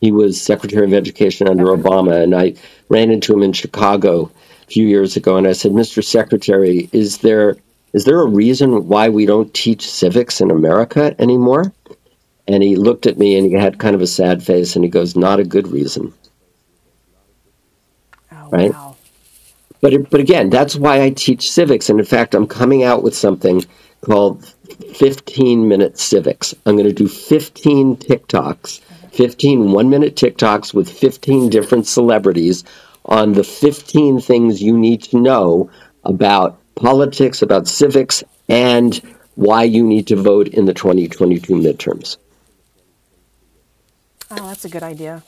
He 0.00 0.12
was 0.12 0.40
Secretary 0.40 0.86
of 0.86 0.94
Education 0.94 1.48
under 1.48 1.66
Obama, 1.66 2.22
and 2.22 2.34
I 2.34 2.54
ran 2.88 3.10
into 3.10 3.34
him 3.34 3.42
in 3.42 3.52
Chicago 3.52 4.30
a 4.62 4.70
few 4.70 4.86
years 4.86 5.16
ago, 5.16 5.36
and 5.36 5.46
I 5.46 5.52
said, 5.52 5.72
"Mr. 5.72 6.04
Secretary, 6.04 6.88
is 6.92 7.18
there 7.18 7.56
is 7.92 8.04
there 8.04 8.20
a 8.20 8.26
reason 8.26 8.88
why 8.88 9.08
we 9.08 9.26
don't 9.26 9.52
teach 9.54 9.90
civics 9.90 10.40
in 10.40 10.50
America 10.50 11.16
anymore?" 11.18 11.72
And 12.46 12.62
he 12.62 12.76
looked 12.76 13.06
at 13.06 13.18
me 13.18 13.36
and 13.36 13.46
he 13.46 13.54
had 13.54 13.78
kind 13.78 13.96
of 13.96 14.02
a 14.02 14.06
sad 14.06 14.42
face, 14.42 14.76
and 14.76 14.84
he 14.84 14.90
goes, 14.90 15.16
"Not 15.16 15.40
a 15.40 15.44
good 15.44 15.68
reason." 15.68 16.12
Oh, 18.30 18.48
right? 18.50 18.72
Wow. 18.72 18.96
But 19.80 19.94
it, 19.94 20.10
but 20.10 20.20
again, 20.20 20.50
that's 20.50 20.76
why 20.76 21.02
I 21.02 21.10
teach 21.10 21.50
civics, 21.50 21.90
and 21.90 21.98
in 21.98 22.06
fact, 22.06 22.34
I'm 22.34 22.46
coming 22.46 22.82
out 22.84 23.02
with 23.02 23.16
something 23.16 23.64
called 24.06 24.44
15 24.94 25.66
minute 25.66 25.98
civics. 25.98 26.54
I'm 26.64 26.76
going 26.76 26.86
to 26.88 26.92
do 26.94 27.08
15 27.08 27.96
TikToks, 27.96 28.80
15 29.12 29.72
one 29.72 29.90
minute 29.90 30.14
TikToks 30.14 30.72
with 30.72 30.88
15 30.88 31.50
different 31.50 31.86
celebrities 31.88 32.62
on 33.06 33.32
the 33.32 33.42
15 33.42 34.20
things 34.20 34.62
you 34.62 34.78
need 34.78 35.02
to 35.04 35.20
know 35.20 35.70
about 36.04 36.56
politics, 36.76 37.42
about 37.42 37.66
civics, 37.66 38.22
and 38.48 39.00
why 39.34 39.64
you 39.64 39.84
need 39.84 40.06
to 40.06 40.16
vote 40.16 40.48
in 40.48 40.66
the 40.66 40.74
2022 40.74 41.54
midterms. 41.54 42.16
Oh, 44.30 44.46
that's 44.48 44.64
a 44.64 44.68
good 44.68 44.82
idea. 44.82 45.22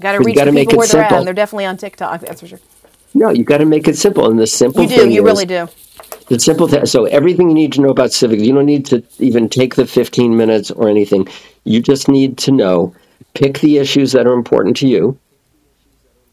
Got 0.00 0.12
to 0.12 0.18
But 0.18 0.22
you 0.22 0.26
reach 0.26 0.36
gotta 0.36 0.50
the 0.50 0.54
make 0.54 0.68
people 0.68 0.74
it 0.74 0.78
where 0.78 0.86
they're 0.88 1.00
at, 1.02 1.08
simple. 1.08 1.18
and 1.18 1.26
they're 1.26 1.34
definitely 1.34 1.66
on 1.66 1.76
TikTok. 1.76 2.20
That's 2.20 2.40
for 2.40 2.46
sure. 2.46 2.60
No, 3.14 3.30
you 3.30 3.42
got 3.42 3.58
to 3.58 3.64
make 3.64 3.88
it 3.88 3.96
simple, 3.96 4.30
and 4.30 4.38
the 4.38 4.46
simple 4.46 4.82
You 4.82 4.88
do. 4.88 4.96
thing 4.96 5.10
You 5.10 5.22
is, 5.26 5.32
really 5.32 5.46
do. 5.46 5.68
The 6.28 6.38
simple 6.38 6.68
thing. 6.68 6.84
So 6.86 7.06
everything 7.06 7.48
you 7.48 7.54
need 7.54 7.72
to 7.74 7.80
know 7.80 7.88
about 7.88 8.12
civics, 8.12 8.42
you 8.42 8.52
don't 8.52 8.66
need 8.66 8.84
to 8.86 9.02
even 9.18 9.48
take 9.48 9.74
the 9.76 9.86
15 9.86 10.36
minutes 10.36 10.70
or 10.70 10.88
anything. 10.88 11.26
You 11.64 11.80
just 11.80 12.08
need 12.08 12.36
to 12.38 12.52
know, 12.52 12.94
pick 13.34 13.60
the 13.60 13.78
issues 13.78 14.12
that 14.12 14.26
are 14.26 14.34
important 14.34 14.76
to 14.78 14.88
you, 14.88 15.18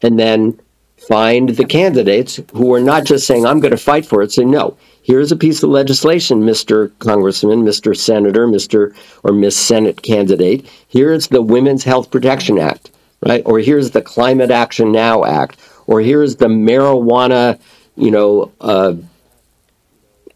and 0.01 0.19
then 0.19 0.60
find 1.08 1.49
the 1.49 1.65
candidates 1.65 2.39
who 2.53 2.73
are 2.73 2.79
not 2.79 3.05
just 3.05 3.27
saying, 3.27 3.45
I'm 3.45 3.60
going 3.60 3.71
to 3.71 3.77
fight 3.77 4.05
for 4.05 4.21
it. 4.21 4.31
Say, 4.31 4.43
no, 4.43 4.77
here's 5.03 5.31
a 5.31 5.38
piece 5.38 5.63
of 5.63 5.69
legislation, 5.69 6.41
Mr. 6.41 6.91
Congressman, 6.99 7.63
Mr. 7.63 7.95
Senator, 7.95 8.47
Mr. 8.47 8.95
or 9.23 9.31
Miss 9.31 9.58
Senate 9.58 10.01
candidate. 10.01 10.69
Here's 10.88 11.27
the 11.27 11.41
Women's 11.41 11.84
Health 11.84 12.12
Protection 12.12 12.60
Act, 12.60 12.91
right? 13.25 13.43
Or 13.45 13.60
here's 13.60 13.91
the 13.91 14.01
Climate 14.01 14.51
Action 14.51 14.91
Now 14.91 15.23
Act, 15.23 15.60
or 15.88 16.01
here's 16.01 16.38
the 16.38 16.47
marijuana, 16.47 17.60
you 17.95 18.12
know, 18.12 18.51
uh, 18.62 18.95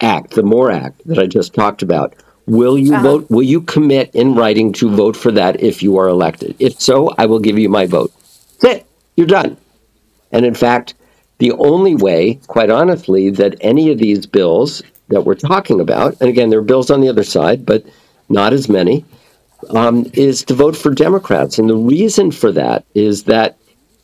act, 0.01 0.31
the 0.31 0.43
MORE 0.43 0.71
Act 0.71 1.01
that 1.07 1.19
I 1.19 1.25
just 1.27 1.53
talked 1.53 1.81
about. 1.81 2.13
Will 2.47 2.77
you 2.77 2.93
Uh-huh. 2.93 3.03
vote? 3.03 3.25
Will 3.29 3.43
you 3.43 3.61
commit 3.61 4.09
in 4.13 4.35
writing 4.35 4.73
to 4.73 4.89
vote 4.89 5.15
for 5.15 5.31
that 5.31 5.61
if 5.61 5.83
you 5.83 5.97
are 5.97 6.07
elected? 6.07 6.55
If 6.59 6.79
so, 6.81 7.11
I 7.17 7.25
will 7.27 7.39
give 7.39 7.59
you 7.59 7.69
my 7.69 7.85
vote. 7.85 8.11
That's 8.61 8.75
it. 8.77 8.85
You're 9.15 9.27
done. 9.27 9.57
And 10.31 10.45
in 10.45 10.53
fact, 10.55 10.93
the 11.39 11.51
only 11.53 11.95
way, 11.95 12.39
quite 12.47 12.69
honestly, 12.69 13.29
that 13.31 13.55
any 13.61 13.91
of 13.91 13.97
these 13.99 14.25
bills 14.25 14.81
that 15.09 15.21
we're 15.21 15.35
talking 15.35 15.79
about, 15.79 16.15
and 16.19 16.29
again, 16.29 16.49
there 16.49 16.59
are 16.59 16.63
bills 16.63 16.89
on 16.91 17.01
the 17.01 17.09
other 17.09 17.23
side, 17.23 17.65
but 17.65 17.83
not 18.29 18.51
as 18.53 18.67
many, 18.69 19.05
um, 19.71 20.09
is 20.13 20.43
to 20.45 20.53
vote 20.53 20.75
for 20.75 20.91
Democrats. 20.93 21.59
And 21.59 21.69
the 21.69 21.75
reason 21.75 22.31
for 22.31 22.51
that 22.51 22.85
is 22.95 23.23
that 23.23 23.57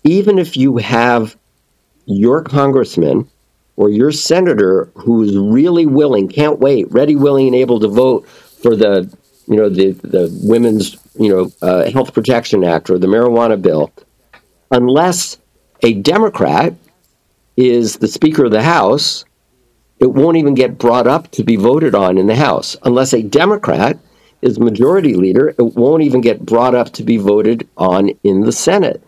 even 0.03 0.37
if 0.39 0.55
you 0.55 0.77
have 0.77 1.35
your 2.05 2.41
congressman 2.43 3.27
or 3.77 3.89
your 3.89 4.11
senator 4.11 4.89
who's 4.95 5.37
really 5.37 5.85
willing, 5.85 6.27
can't 6.27 6.59
wait, 6.59 6.91
ready, 6.91 7.15
willing, 7.15 7.47
and 7.47 7.55
able 7.55 7.79
to 7.79 7.87
vote 7.87 8.27
for 8.27 8.75
the 8.75 9.11
you 9.47 9.57
know, 9.57 9.69
the 9.69 9.91
the 9.91 10.29
Women's 10.43 10.97
you 11.17 11.29
know 11.29 11.51
uh, 11.61 11.89
Health 11.91 12.13
Protection 12.13 12.63
Act 12.63 12.89
or 12.89 12.97
the 12.97 13.07
marijuana 13.07 13.61
bill, 13.61 13.91
unless 14.71 15.37
a 15.83 15.93
Democrat 15.93 16.73
is 17.57 17.97
the 17.97 18.07
Speaker 18.07 18.45
of 18.45 18.51
the 18.51 18.63
House, 18.63 19.25
it 19.99 20.11
won't 20.11 20.37
even 20.37 20.55
get 20.55 20.77
brought 20.77 21.07
up 21.07 21.31
to 21.31 21.43
be 21.43 21.55
voted 21.55 21.95
on 21.95 22.17
in 22.17 22.27
the 22.27 22.35
House. 22.35 22.75
Unless 22.83 23.13
a 23.13 23.21
Democrat 23.21 23.97
is 24.41 24.59
majority 24.59 25.13
leader, 25.13 25.49
it 25.49 25.75
won't 25.75 26.03
even 26.03 26.21
get 26.21 26.45
brought 26.45 26.75
up 26.75 26.91
to 26.93 27.03
be 27.03 27.17
voted 27.17 27.67
on 27.77 28.09
in 28.23 28.41
the 28.41 28.51
Senate. 28.51 29.01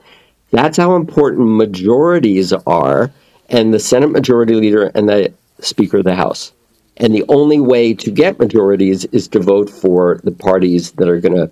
That's 0.52 0.78
how 0.78 0.96
important 0.96 1.58
majorities 1.58 2.54
are, 2.54 3.12
and 3.50 3.74
the 3.74 3.80
Senate 3.80 4.12
majority 4.12 4.54
leader 4.56 4.92
and 4.94 5.08
the 5.08 5.34
Speaker 5.60 5.98
of 5.98 6.04
the 6.04 6.16
House. 6.16 6.54
And 6.98 7.14
the 7.14 7.26
only 7.30 7.60
way 7.60 7.94
to 7.94 8.12
get 8.12 8.40
majorities 8.40 9.06
is 9.06 9.28
to 9.30 9.40
vote 9.40 9.70
for 9.70 10.20
the 10.24 10.32
parties 10.32 10.92
that 10.94 11.08
are 11.08 11.20
going 11.20 11.36
to 11.36 11.52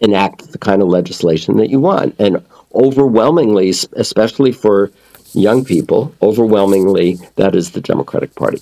enact 0.00 0.52
the 0.52 0.58
kind 0.58 0.82
of 0.82 0.88
legislation 0.88 1.56
that 1.58 1.70
you 1.70 1.80
want. 1.80 2.14
And 2.18 2.44
overwhelmingly, 2.74 3.70
especially 3.70 4.52
for 4.52 4.90
young 5.32 5.64
people, 5.64 6.14
overwhelmingly, 6.20 7.18
that 7.36 7.54
is 7.54 7.70
the 7.70 7.80
Democratic 7.80 8.34
Party. 8.34 8.60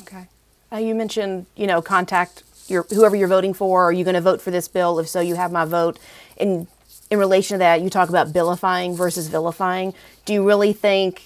Okay. 0.00 0.28
Uh, 0.72 0.76
you 0.78 0.94
mentioned, 0.94 1.46
you 1.56 1.66
know, 1.66 1.82
contact 1.82 2.42
your 2.66 2.84
whoever 2.84 3.14
you're 3.14 3.28
voting 3.28 3.52
for. 3.52 3.84
Are 3.84 3.92
you 3.92 4.04
going 4.04 4.14
to 4.14 4.20
vote 4.20 4.40
for 4.40 4.50
this 4.50 4.68
bill? 4.68 4.98
If 4.98 5.08
so, 5.08 5.20
you 5.20 5.34
have 5.34 5.52
my 5.52 5.64
vote. 5.64 5.98
In 6.36 6.66
in 7.14 7.18
relation 7.18 7.54
to 7.54 7.58
that, 7.60 7.80
you 7.80 7.88
talk 7.88 8.10
about 8.10 8.28
billifying 8.32 8.94
versus 8.94 9.28
vilifying. 9.28 9.94
Do 10.26 10.34
you 10.34 10.46
really 10.46 10.74
think 10.74 11.22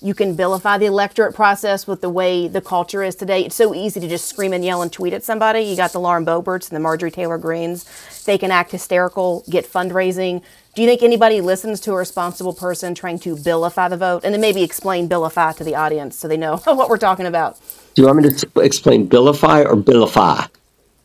you 0.00 0.14
can 0.14 0.36
billify 0.36 0.78
the 0.78 0.86
electorate 0.86 1.34
process 1.34 1.86
with 1.86 2.00
the 2.00 2.08
way 2.08 2.46
the 2.46 2.60
culture 2.60 3.02
is 3.02 3.16
today. 3.16 3.44
It's 3.44 3.56
so 3.56 3.74
easy 3.74 3.98
to 3.98 4.08
just 4.08 4.26
scream 4.26 4.52
and 4.52 4.64
yell 4.64 4.80
and 4.80 4.92
tweet 4.92 5.12
at 5.12 5.24
somebody. 5.24 5.62
You 5.62 5.76
got 5.76 5.92
the 5.92 5.98
Lauren 5.98 6.24
Boeberts 6.24 6.68
and 6.68 6.76
the 6.76 6.80
Marjorie 6.80 7.10
Taylor 7.10 7.36
Greens. 7.36 7.84
They 8.24 8.38
can 8.38 8.52
act 8.52 8.70
hysterical, 8.70 9.42
get 9.50 9.66
fundraising. 9.66 10.42
Do 10.76 10.82
you 10.82 10.88
think 10.88 11.02
anybody 11.02 11.40
listens 11.40 11.80
to 11.80 11.92
a 11.92 11.96
responsible 11.96 12.54
person 12.54 12.94
trying 12.94 13.18
to 13.20 13.34
billify 13.34 13.90
the 13.90 13.96
vote? 13.96 14.22
And 14.22 14.32
then 14.32 14.40
maybe 14.40 14.62
explain 14.62 15.08
billify 15.08 15.56
to 15.56 15.64
the 15.64 15.74
audience 15.74 16.14
so 16.14 16.28
they 16.28 16.36
know 16.36 16.58
what 16.64 16.88
we're 16.88 16.96
talking 16.98 17.26
about. 17.26 17.58
Do 17.94 18.02
you 18.02 18.06
want 18.06 18.22
me 18.22 18.30
to 18.30 18.60
explain 18.60 19.08
vilify 19.08 19.64
or 19.64 19.74
vilify? 19.74 20.46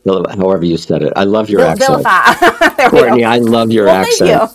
However 0.06 0.66
you 0.66 0.78
said 0.78 1.02
it. 1.04 1.14
I 1.16 1.24
love 1.24 1.50
your 1.50 1.62
accent. 1.62 2.06
Courtney, 2.90 3.24
I 3.24 3.38
love 3.38 3.72
your 3.72 3.86
well, 3.86 4.04
accent. 4.04 4.52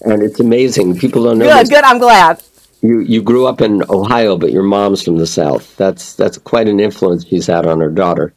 and 0.00 0.22
it's 0.22 0.40
amazing. 0.40 0.96
People 0.96 1.24
don't 1.24 1.38
know. 1.38 1.44
Good, 1.44 1.66
this. 1.66 1.68
good. 1.68 1.84
I'm 1.84 1.98
glad 1.98 2.42
you 2.84 3.00
you 3.00 3.22
grew 3.22 3.46
up 3.46 3.62
in 3.62 3.82
Ohio, 3.88 4.36
but 4.36 4.52
your 4.52 4.62
mom's 4.62 5.00
from 5.02 5.16
the 5.16 5.26
South. 5.26 5.74
That's 5.76 6.14
that's 6.14 6.36
quite 6.36 6.68
an 6.68 6.80
influence 6.80 7.26
she's 7.26 7.46
had 7.46 7.66
on 7.66 7.80
her 7.80 7.88
daughter. 7.88 8.34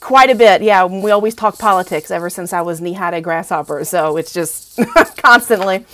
Quite 0.00 0.28
a 0.28 0.34
bit, 0.34 0.60
yeah. 0.60 0.84
We 0.84 1.10
always 1.10 1.34
talk 1.34 1.58
politics 1.58 2.10
ever 2.10 2.28
since 2.28 2.52
I 2.52 2.60
was 2.60 2.82
knee 2.82 2.92
high 2.92 3.12
to 3.12 3.22
grasshopper, 3.22 3.84
so 3.84 4.18
it's 4.18 4.34
just 4.34 4.78
constantly. 5.16 5.86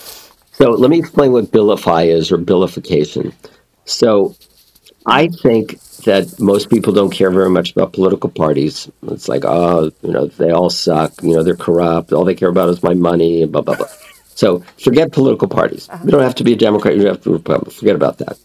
So 0.52 0.70
let 0.70 0.90
me 0.90 0.98
explain 0.98 1.30
what 1.30 1.52
billify 1.52 2.08
is 2.08 2.32
or 2.32 2.38
billification. 2.38 3.32
So 3.84 4.34
I 5.06 5.28
think 5.28 5.78
that 6.04 6.38
most 6.40 6.70
people 6.70 6.92
don't 6.92 7.10
care 7.10 7.30
very 7.30 7.50
much 7.50 7.72
about 7.72 7.92
political 7.92 8.30
parties. 8.30 8.90
It's 9.08 9.28
like, 9.28 9.44
oh, 9.44 9.90
you 10.02 10.12
know, 10.12 10.26
they 10.26 10.50
all 10.50 10.70
suck. 10.70 11.12
You 11.22 11.34
know, 11.34 11.42
they're 11.42 11.56
corrupt. 11.56 12.12
All 12.12 12.24
they 12.24 12.34
care 12.34 12.48
about 12.48 12.68
is 12.70 12.82
my 12.82 12.94
money. 12.94 13.44
Blah 13.46 13.62
blah 13.62 13.76
blah. 13.76 13.88
So 14.34 14.60
forget 14.82 15.12
political 15.12 15.48
parties. 15.48 15.88
Uh-huh. 15.88 16.04
You 16.04 16.10
don't 16.12 16.22
have 16.22 16.36
to 16.36 16.44
be 16.44 16.52
a 16.52 16.56
Democrat. 16.56 16.94
You 16.96 17.02
don't 17.02 17.14
have 17.14 17.22
to 17.22 17.30
be 17.30 17.34
a 17.34 17.38
Republican. 17.38 17.72
Forget 17.72 17.96
about 17.96 18.18
that. 18.18 18.38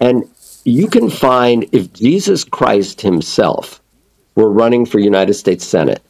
And 0.00 0.28
you 0.64 0.88
can 0.88 1.10
find 1.10 1.66
if 1.72 1.92
Jesus 1.92 2.44
Christ 2.44 3.00
himself 3.02 3.82
were 4.34 4.50
running 4.50 4.86
for 4.86 4.98
United 4.98 5.34
States 5.34 5.64
Senate 5.64 6.02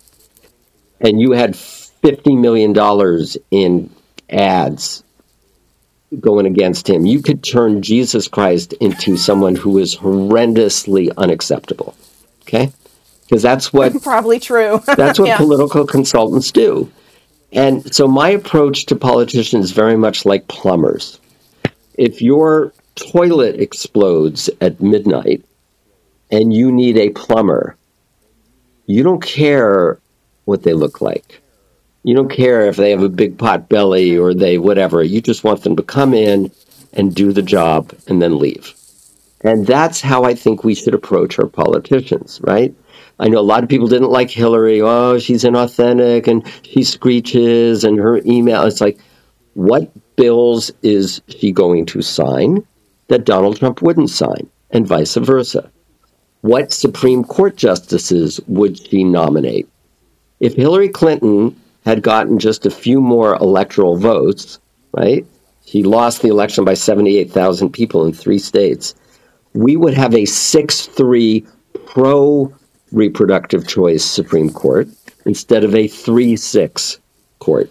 and 1.01 1.21
you 1.21 1.33
had 1.33 1.55
$50 1.55 2.39
million 2.41 2.75
in 3.51 3.91
ads 4.31 5.04
going 6.20 6.46
against 6.46 6.88
him, 6.88 7.07
you 7.07 7.22
could 7.22 7.42
turn 7.42 7.83
Jesus 7.83 8.29
Christ 8.29 8.72
into 8.74 9.16
someone 9.16 9.57
who 9.57 9.79
is 9.79 9.96
horrendously 9.96 11.11
unacceptable. 11.16 11.94
Okay? 12.42 12.72
Because 13.22 13.42
that's 13.42 13.72
what 13.72 14.03
probably 14.03 14.40
true. 14.40 14.81
that's 14.96 15.18
what 15.18 15.29
yeah. 15.29 15.37
political 15.37 15.87
consultants 15.87 16.53
do. 16.53 16.90
And 17.53 17.94
so 17.94 18.09
my 18.09 18.31
approach 18.31 18.87
to 18.87 18.96
politicians 18.96 19.66
is 19.66 19.72
very 19.72 19.96
much 19.96 20.24
like 20.24 20.48
plumbers. 20.48 21.20
If 21.96 22.20
your 22.20 22.72
toilet 22.96 23.61
explodes 23.61 24.50
at 24.61 24.81
midnight 24.81 25.44
and 26.31 26.53
you 26.53 26.72
need 26.72 26.96
a 26.96 27.11
plumber, 27.11 27.77
you 28.87 29.03
don't 29.03 29.22
care 29.22 29.98
what 30.44 30.64
they 30.64 30.72
look 30.72 31.00
like. 31.00 31.40
You 32.05 32.14
don't 32.14 32.31
care 32.31 32.67
if 32.67 32.77
they 32.77 32.90
have 32.90 33.03
a 33.03 33.09
big 33.09 33.38
pot 33.38 33.69
belly 33.69 34.17
or 34.17 34.35
they 34.35 34.59
whatever. 34.59 35.03
You 35.03 35.21
just 35.21 35.43
want 35.43 35.62
them 35.62 35.77
to 35.77 35.83
come 35.83 36.14
in 36.14 36.53
and 36.93 37.14
do 37.14 37.33
the 37.33 37.43
job 37.43 37.93
and 38.07 38.23
then 38.23 38.38
leave. 38.38 38.75
And 39.40 39.67
that's 39.67 40.01
how 40.01 40.25
I 40.25 40.35
think 40.35 40.62
we 40.62 40.75
should 40.75 40.95
approach 40.95 41.38
our 41.38 41.47
politicians, 41.47 42.40
right? 42.43 42.75
I 43.19 43.29
know 43.29 43.38
a 43.38 43.40
lot 43.40 43.62
of 43.62 43.69
people 43.69 43.88
didn't 43.88 44.11
like 44.11 44.31
Hillary. 44.31 44.81
Oh, 44.83 45.19
she's 45.19 45.45
inauthentic 45.45 46.29
and 46.29 46.47
she 46.62 46.85
screeches 46.85 47.85
and 47.85 47.99
her 47.99 48.21
email. 48.25 48.64
It's 48.64 48.81
like, 48.81 48.99
what 49.55 49.90
bills 50.17 50.71
is 50.83 51.23
she 51.29 51.53
going 51.53 51.87
to 51.87 52.03
sign 52.03 52.67
that 53.09 53.25
Donald 53.25 53.59
Trump 53.59 53.83
wouldn't 53.83 54.11
sign, 54.11 54.49
and 54.71 54.87
vice 54.87 55.14
versa? 55.14 55.71
What 56.40 56.73
Supreme 56.73 57.25
Court 57.25 57.57
justices 57.57 58.40
would 58.47 58.79
she 58.79 59.05
nominate? 59.05 59.69
If 60.40 60.55
Hillary 60.55 60.88
Clinton 60.88 61.59
had 61.85 62.03
gotten 62.03 62.38
just 62.38 62.66
a 62.66 62.70
few 62.70 63.01
more 63.01 63.37
electoral 63.37 63.97
votes, 63.97 64.59
right? 64.92 65.27
He 65.64 65.83
lost 65.83 66.23
the 66.23 66.29
election 66.29 66.64
by 66.64 66.75
78,000 66.75 67.70
people 67.70 68.07
in 68.07 68.12
three 68.12 68.38
states. 68.38 68.94
We 69.53 69.77
would 69.77 69.94
have 69.94 70.14
a 70.14 70.25
6 70.25 70.87
3 70.87 71.47
pro 71.87 72.53
reproductive 72.92 73.66
choice 73.66 74.05
Supreme 74.05 74.51
Court 74.51 74.88
instead 75.27 75.64
of 75.64 75.75
a 75.75 75.88
3 75.88 76.37
6 76.37 77.01
court, 77.44 77.70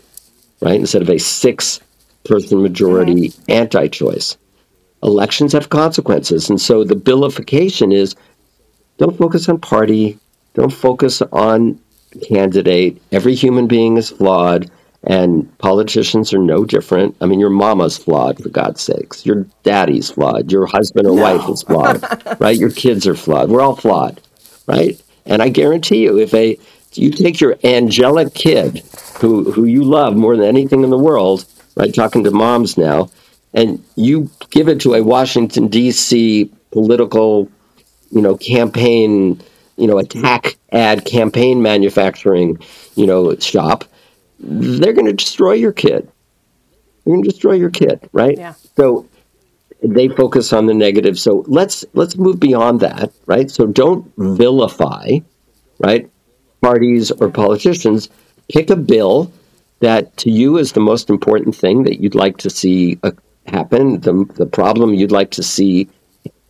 right? 0.62 0.80
Instead 0.80 1.02
of 1.02 1.10
a 1.10 1.17
six 1.17 1.80
person 2.23 2.62
majority 2.62 3.30
mm-hmm. 3.30 3.52
anti 3.52 3.88
choice. 3.88 4.38
Elections 5.02 5.52
have 5.54 5.69
consequences. 5.69 6.49
And 6.49 6.62
so 6.62 6.84
the 6.84 6.95
billification 6.95 7.91
is 7.91 8.15
don't 8.97 9.17
focus 9.17 9.49
on 9.49 9.60
party, 9.60 10.17
don't 10.54 10.71
focus 10.71 11.21
on 11.32 11.80
candidate. 12.21 13.02
Every 13.12 13.36
human 13.36 13.67
being 13.67 13.97
is 13.97 14.10
flawed. 14.10 14.69
And 15.06 15.58
politicians 15.58 16.34
are 16.34 16.39
no 16.39 16.63
different. 16.63 17.17
I 17.19 17.26
mean, 17.26 17.41
your 17.41 17.49
mama's 17.49 17.97
flawed, 17.97 18.41
for 18.41 18.47
God's 18.47 18.82
sakes. 18.82 19.26
Your 19.26 19.45
daddy's 19.63 20.12
flawed. 20.12 20.49
Your 20.49 20.65
husband 20.65 21.08
or 21.08 21.15
no. 21.15 21.21
wife 21.21 21.49
is 21.49 21.62
flawed, 21.63 22.02
right? 22.39 22.58
Your 22.58 22.71
kids 22.71 23.06
are 23.06 23.15
flawed. 23.15 23.49
We're 23.49 23.62
all 23.62 23.76
flawed, 23.76 24.21
right? 24.65 25.02
And 25.26 25.41
I 25.41 25.49
guarantee 25.49 26.04
you, 26.04 26.19
if 26.19 26.34
a 26.34 26.58
you 26.93 27.12
take 27.12 27.41
your 27.41 27.58
angelic 27.63 28.34
kid 28.34 28.84
who 29.19 29.52
who 29.52 29.65
you 29.65 29.84
love 29.84 30.15
more 30.15 30.36
than 30.36 30.45
anything 30.45 30.84
in 30.84 30.89
the 30.89 30.97
world, 30.97 31.45
right? 31.76 31.93
Talking 31.93 32.23
to 32.23 32.32
moms 32.32 32.78
now, 32.78 33.10
and 33.54 33.84
you 33.95 34.30
give 34.52 34.67
it 34.67 34.82
to 34.82 34.95
a 34.95 35.04
Washington 35.04 35.67
D.C. 35.67 36.52
political, 36.71 37.49
you 38.12 38.21
know, 38.21 38.38
campaign, 38.38 39.41
you 39.78 39.88
know, 39.88 39.97
attack 39.97 40.58
ad 40.74 41.06
campaign 41.06 41.62
manufacturing, 41.62 42.58
you 42.96 43.06
know, 43.06 43.36
shop, 43.38 43.86
they're 44.40 44.94
going 44.94 45.06
to 45.06 45.14
destroy 45.14 45.54
your 45.54 45.72
kid. 45.72 46.12
They're 47.06 47.14
going 47.14 47.24
to 47.24 47.30
destroy 47.30 47.54
your 47.54 47.70
kid, 47.70 48.10
right? 48.12 48.38
Yeah. 48.38 48.54
So 48.76 49.08
they 49.84 50.08
focus 50.08 50.54
on 50.54 50.66
the 50.66 50.74
negative. 50.74 51.20
So 51.20 51.44
let's 51.48 51.86
let's 51.94 52.18
move 52.18 52.40
beyond 52.40 52.80
that, 52.80 53.12
right? 53.26 53.52
So 53.52 53.68
don't 53.68 54.12
vilify, 54.18 55.20
right? 55.80 56.10
Parties 56.62 57.12
or 57.12 57.30
politicians. 57.30 58.10
Pick 58.50 58.70
a 58.70 58.76
bill 58.76 59.32
that 59.80 60.16
to 60.18 60.32
you 60.32 60.58
is 60.58 60.72
the 60.72 60.80
most 60.80 61.10
important 61.10 61.56
thing 61.56 61.84
that 61.84 62.00
you'd 62.00 62.16
like 62.16 62.38
to 62.38 62.50
see 62.50 62.98
uh, 63.04 63.12
happen. 63.46 64.00
The 64.00 64.26
the 64.36 64.46
problem 64.46 64.94
you'd 64.94 65.12
like 65.12 65.32
to 65.32 65.44
see 65.44 65.90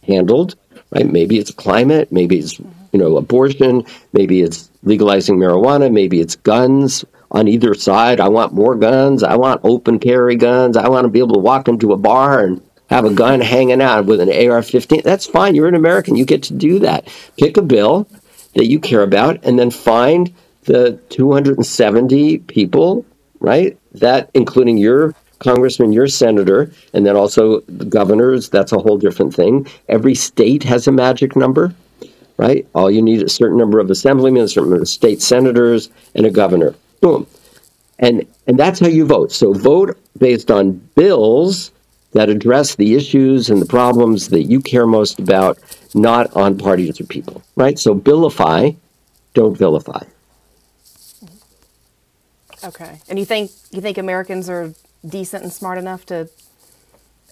handled, 0.04 0.56
right? 0.92 1.10
Maybe 1.10 1.40
it's 1.40 1.52
climate. 1.52 2.12
Maybe 2.12 2.38
it's 2.40 2.60
you 2.94 3.00
know 3.00 3.18
abortion. 3.18 3.86
Maybe 4.14 4.42
it's 4.42 4.70
legalizing 4.84 5.38
marijuana. 5.38 5.92
Maybe 5.92 6.22
it's 6.22 6.38
guns 6.38 7.04
on 7.32 7.48
either 7.48 7.74
side. 7.74 8.20
I 8.20 8.30
want 8.30 8.54
more 8.54 8.76
guns. 8.76 9.24
I 9.24 9.36
want 9.36 9.62
open 9.64 10.00
carry 10.00 10.36
guns. 10.36 10.78
I 10.78 10.88
want 10.88 11.06
to 11.06 11.10
be 11.10 11.20
able 11.20 11.34
to 11.34 11.40
walk 11.40 11.68
into 11.68 11.92
a 11.92 11.98
bar 11.98 12.46
and 12.46 12.62
have 12.90 13.06
a 13.06 13.14
gun 13.14 13.42
hanging 13.42 13.82
out 13.82 14.06
with 14.06 14.22
an 14.22 14.50
AR 14.50 14.62
15. 14.62 15.02
That's 15.04 15.26
fine. 15.26 15.56
You're 15.56 15.68
an 15.68 15.76
American. 15.76 16.16
You 16.16 16.26
get 16.26 16.44
to 16.44 16.54
do 16.54 16.80
that. 16.80 17.08
Pick 17.38 17.58
a 17.58 17.62
bill 17.62 18.08
that 18.56 18.68
you 18.68 18.80
care 18.80 19.02
about 19.02 19.44
and 19.44 19.58
then 19.58 19.72
find 19.72 20.34
the 20.66 21.00
270 21.10 22.38
people, 22.40 23.06
right? 23.40 23.78
That, 23.94 24.30
including 24.34 24.78
your 24.78 25.16
congressman, 25.40 25.92
you're 25.92 26.08
senator, 26.08 26.72
and 26.94 27.06
then 27.06 27.16
also 27.16 27.62
the 27.62 27.86
governors. 27.86 28.50
That's 28.50 28.72
a 28.72 28.80
whole 28.80 28.98
different 28.98 29.34
thing. 29.34 29.68
Every 29.90 30.16
state 30.16 30.64
has 30.64 30.88
a 30.88 30.92
magic 30.92 31.36
number, 31.36 31.74
right? 32.38 32.68
All 32.74 32.90
you 32.90 33.02
need 33.02 33.18
is 33.18 33.24
a 33.24 33.30
certain 33.30 33.58
number 33.58 33.80
of 33.80 33.90
assemblymen, 33.90 34.44
a 34.44 34.48
certain 34.48 34.70
number 34.70 34.84
of 34.84 34.90
state 34.90 35.22
senators, 35.22 35.90
and 36.16 36.26
a 36.26 36.32
governor. 36.32 36.76
Boom. 37.02 37.28
And 38.00 38.26
and 38.48 38.58
that's 38.58 38.80
how 38.80 38.88
you 38.88 39.06
vote. 39.06 39.32
So 39.32 39.54
vote 39.54 39.98
based 40.18 40.52
on 40.52 40.74
bills 40.96 41.72
that 42.14 42.30
address 42.30 42.76
the 42.76 42.96
issues 42.96 43.50
and 43.50 43.62
the 43.62 43.66
problems 43.66 44.30
that 44.30 44.44
you 44.44 44.62
care 44.62 44.86
most 44.86 45.20
about, 45.20 45.58
not 45.94 46.36
on 46.36 46.58
parties 46.58 47.00
or 47.00 47.06
people, 47.06 47.44
right? 47.56 47.78
So 47.80 47.96
billify, 47.96 48.76
don't 49.34 49.58
vilify. 49.58 50.04
Okay. 52.64 53.00
And 53.10 53.20
you 53.20 53.26
think 53.26 53.52
you 53.72 53.82
think 53.82 53.98
Americans 53.98 54.50
are 54.50 54.74
decent 55.06 55.44
and 55.44 55.52
smart 55.52 55.78
enough 55.78 56.06
to 56.08 56.30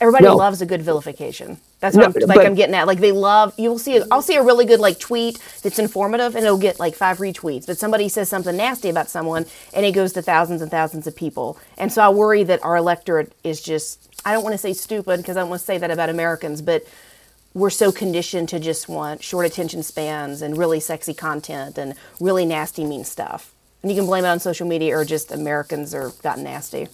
everybody 0.01 0.25
No. 0.25 0.35
loves 0.35 0.61
a 0.61 0.65
good 0.65 0.81
vilification. 0.81 1.57
That's 1.79 1.95
what 1.95 2.01
No, 2.01 2.21
I'm, 2.23 2.27
like 2.27 2.37
but- 2.37 2.45
I'm 2.45 2.55
getting 2.55 2.75
at. 2.75 2.87
Like 2.87 2.99
they 2.99 3.11
love 3.13 3.53
you'll 3.57 3.79
see 3.79 4.01
I'll 4.11 4.21
see 4.21 4.35
a 4.35 4.43
really 4.43 4.65
good 4.65 4.79
like 4.81 4.99
tweet 4.99 5.39
that's 5.63 5.79
informative 5.79 6.35
and 6.35 6.43
it'll 6.43 6.57
get 6.57 6.79
like 6.79 6.95
five 6.95 7.19
retweets. 7.19 7.65
But 7.65 7.77
somebody 7.77 8.09
says 8.09 8.27
something 8.27 8.57
nasty 8.57 8.89
about 8.89 9.09
someone 9.09 9.45
and 9.73 9.85
it 9.85 9.93
goes 9.93 10.11
to 10.13 10.21
thousands 10.21 10.61
and 10.61 10.69
thousands 10.69 11.07
of 11.07 11.15
people. 11.15 11.57
And 11.77 11.93
so 11.93 12.01
I 12.01 12.09
worry 12.09 12.43
that 12.43 12.61
our 12.63 12.75
electorate 12.75 13.31
is 13.43 13.61
just 13.61 14.09
I 14.25 14.33
don't 14.33 14.43
want 14.43 14.53
to 14.53 14.57
say 14.59 14.73
stupid 14.73 15.17
because 15.17 15.37
I 15.37 15.39
don't 15.39 15.49
want 15.49 15.61
to 15.61 15.65
say 15.65 15.77
that 15.77 15.89
about 15.91 16.09
Americans, 16.09 16.61
but 16.61 16.83
we're 17.53 17.69
so 17.69 17.91
conditioned 17.91 18.47
to 18.49 18.59
just 18.59 18.87
want 18.87 19.23
short 19.23 19.45
attention 19.45 19.83
spans 19.83 20.41
and 20.41 20.57
really 20.57 20.79
sexy 20.79 21.13
content 21.13 21.77
and 21.77 21.95
really 22.19 22.45
nasty 22.45 22.85
mean 22.85 23.03
stuff. 23.03 23.51
And 23.81 23.91
you 23.91 23.97
can 23.97 24.05
blame 24.05 24.23
it 24.25 24.27
on 24.29 24.39
social 24.39 24.67
media 24.67 24.95
or 24.95 25.03
just 25.03 25.31
Americans 25.31 25.93
are 25.95 26.11
gotten 26.21 26.43
nasty. 26.43 26.87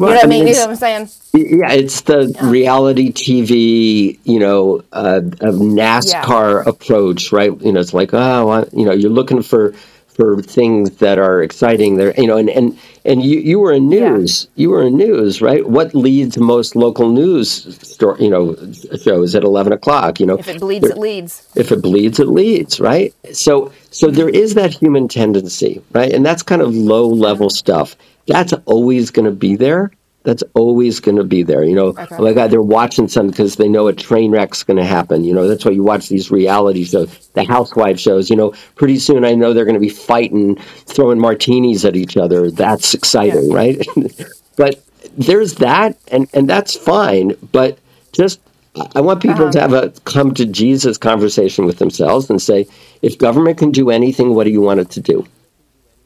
Well, 0.00 0.08
you 0.08 0.14
know 0.14 0.20
what 0.20 0.24
I 0.24 0.28
mean? 0.28 0.46
You 0.46 0.54
know 0.54 0.60
what 0.60 0.70
I'm 0.70 0.76
saying? 0.76 1.08
Yeah, 1.34 1.72
it's 1.72 2.00
the 2.02 2.34
reality 2.42 3.12
TV, 3.12 4.18
you 4.24 4.38
know, 4.38 4.82
uh, 4.92 5.20
of 5.42 5.56
NASCAR 5.56 6.66
approach, 6.66 7.32
right? 7.32 7.52
You 7.60 7.72
know, 7.72 7.80
it's 7.80 7.92
like, 7.92 8.14
oh, 8.14 8.48
I, 8.48 8.64
you 8.72 8.86
know, 8.86 8.92
you're 8.92 9.10
looking 9.10 9.42
for 9.42 9.74
for 10.08 10.42
things 10.42 10.90
that 10.96 11.18
are 11.18 11.42
exciting 11.42 11.96
there, 11.96 12.12
you 12.18 12.26
know, 12.26 12.36
and 12.36 12.50
and 12.50 12.78
and 13.04 13.22
you 13.22 13.40
you 13.40 13.58
were 13.58 13.72
in 13.72 13.88
news, 13.88 14.48
you 14.56 14.70
were 14.70 14.82
in 14.86 14.96
news, 14.96 15.40
right? 15.40 15.66
What 15.68 15.94
leads 15.94 16.36
most 16.38 16.74
local 16.76 17.10
news 17.10 17.50
story, 17.86 18.24
you 18.24 18.30
know, 18.30 18.56
shows 19.02 19.34
at 19.34 19.44
eleven 19.44 19.72
o'clock, 19.72 20.18
you 20.18 20.26
know, 20.26 20.36
If 20.38 20.48
it 20.48 20.60
bleeds, 20.60 20.88
it 20.88 20.98
leads. 20.98 21.48
if 21.56 21.72
it 21.72 21.80
bleeds, 21.82 22.18
it 22.20 22.28
leads, 22.28 22.80
right? 22.80 23.14
So, 23.32 23.72
so 23.90 24.10
there 24.10 24.28
is 24.28 24.54
that 24.54 24.72
human 24.74 25.08
tendency, 25.08 25.82
right? 25.92 26.12
And 26.12 26.24
that's 26.26 26.42
kind 26.42 26.60
of 26.62 26.74
low 26.74 27.06
level 27.08 27.48
stuff. 27.50 27.96
That's 28.30 28.52
always 28.66 29.10
going 29.10 29.26
to 29.26 29.32
be 29.32 29.56
there. 29.56 29.90
That's 30.22 30.42
always 30.54 31.00
going 31.00 31.16
to 31.16 31.24
be 31.24 31.42
there. 31.42 31.64
You 31.64 31.74
know, 31.74 31.86
Okay. 31.98 32.18
like 32.18 32.36
uh, 32.36 32.46
they're 32.48 32.60
watching 32.60 33.08
something 33.08 33.30
because 33.30 33.56
they 33.56 33.68
know 33.68 33.86
a 33.88 33.94
train 33.94 34.30
wreck's 34.32 34.62
going 34.62 34.76
to 34.76 34.84
happen. 34.84 35.24
You 35.24 35.32
know, 35.32 35.48
that's 35.48 35.64
why 35.64 35.70
you 35.70 35.82
watch 35.82 36.08
these 36.10 36.30
reality 36.30 36.84
shows, 36.84 37.28
the 37.28 37.44
housewife 37.44 37.98
shows. 37.98 38.28
You 38.28 38.36
know, 38.36 38.52
pretty 38.74 38.98
soon 38.98 39.24
I 39.24 39.34
know 39.34 39.54
they're 39.54 39.64
going 39.64 39.74
to 39.74 39.80
be 39.80 39.88
fighting, 39.88 40.56
throwing 40.86 41.18
martinis 41.18 41.84
at 41.86 41.96
each 41.96 42.16
other. 42.18 42.50
That's 42.50 42.92
exciting, 42.92 43.50
right? 43.50 43.84
but 44.56 44.82
there's 45.16 45.54
that, 45.54 45.96
and 46.08 46.28
and 46.34 46.48
that's 46.48 46.76
fine. 46.76 47.32
But 47.50 47.78
just 48.12 48.40
I 48.76 48.86
I 48.96 49.00
want 49.00 49.22
people 49.22 49.50
to 49.50 49.60
have 49.60 49.72
a 49.72 49.90
come 50.04 50.34
to 50.34 50.44
Jesus 50.44 50.98
conversation 50.98 51.64
with 51.64 51.78
themselves 51.78 52.28
and 52.28 52.40
say, 52.42 52.66
if 53.00 53.16
government 53.18 53.56
can 53.56 53.70
do 53.72 53.88
anything, 53.88 54.34
what 54.34 54.44
do 54.44 54.50
you 54.50 54.60
want 54.60 54.80
it 54.80 54.90
to 54.90 55.00
do? 55.00 55.26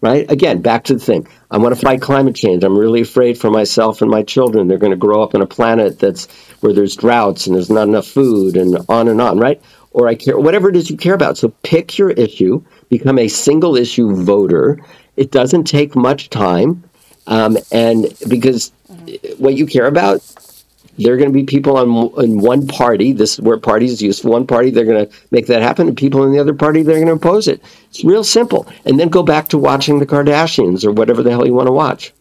Right? 0.01 0.31
Again, 0.31 0.61
back 0.61 0.85
to 0.85 0.95
the 0.95 1.01
thing. 1.01 1.27
I 1.51 1.57
want 1.57 1.75
to 1.75 1.81
fight 1.81 2.03
climate 2.03 2.35
change. 2.35 2.63
I'm 2.63 2.77
really 2.77 3.01
afraid 3.01 3.39
for 3.39 3.51
myself 3.51 4.03
and 4.03 4.11
my 4.11 4.23
children. 4.23 4.69
They're 4.69 4.77
going 4.77 4.91
to 4.91 4.99
grow 4.99 5.23
up 5.23 5.35
on 5.35 5.41
a 5.41 5.47
planet 5.47 5.99
that's 5.99 6.27
where 6.61 6.75
there's 6.75 6.95
droughts 6.95 7.47
and 7.47 7.57
there's 7.57 7.71
not 7.71 7.89
enough 7.89 8.07
food 8.07 8.57
and 8.57 8.77
on 8.91 9.09
and 9.09 9.21
on, 9.21 9.39
right? 9.39 9.63
Or 9.93 10.07
I 10.07 10.15
care 10.15 10.39
whatever 10.39 10.69
it 10.69 10.77
is 10.77 10.91
you 10.91 10.99
care 10.99 11.15
about. 11.15 11.39
So 11.39 11.49
pick 11.63 11.97
your 11.97 12.11
issue, 12.11 12.63
become 12.91 13.19
a 13.19 13.29
single 13.29 13.77
issue 13.77 14.15
voter. 14.15 14.79
It 15.17 15.31
doesn't 15.31 15.65
take 15.65 15.97
much 15.97 16.29
time. 16.29 16.85
Um, 17.27 17.57
and 17.73 18.07
because 18.29 18.73
what 19.39 19.55
you 19.55 19.65
care 19.65 19.87
about 19.87 20.21
there 20.99 21.15
are 21.15 21.17
going 21.17 21.33
to 21.33 21.35
be 21.35 21.45
people 21.45 21.77
on 21.77 22.25
in 22.25 22.39
one 22.39 22.67
party. 22.67 23.13
This 23.13 23.35
is 23.35 23.41
where 23.41 23.59
parties 23.59 24.01
use 24.01 24.23
one 24.25 24.47
party. 24.47 24.71
They're 24.71 24.85
going 24.85 25.07
to 25.07 25.17
make 25.31 25.47
that 25.47 25.63
happen, 25.63 25.89
and 25.89 25.97
people 25.97 26.25
in 26.25 26.33
the 26.33 26.39
other 26.39 26.55
party 26.55 26.83
they're 26.83 26.97
going 26.97 27.07
to 27.07 27.15
oppose 27.15 27.49
it. 27.49 27.63
It's 27.91 28.05
real 28.05 28.25
simple. 28.25 28.67
And 28.85 28.99
then 28.99 29.09
go 29.09 29.23
back 29.23 29.49
to 29.49 29.59
watching 29.59 29.99
the 29.99 30.07
Kardashians 30.07 30.85
or 30.85 30.93
whatever 30.93 31.23
the 31.23 31.31
hell 31.31 31.47
you 31.47 31.55
want 31.55 31.69
to 31.69 31.73
watch. 31.73 32.13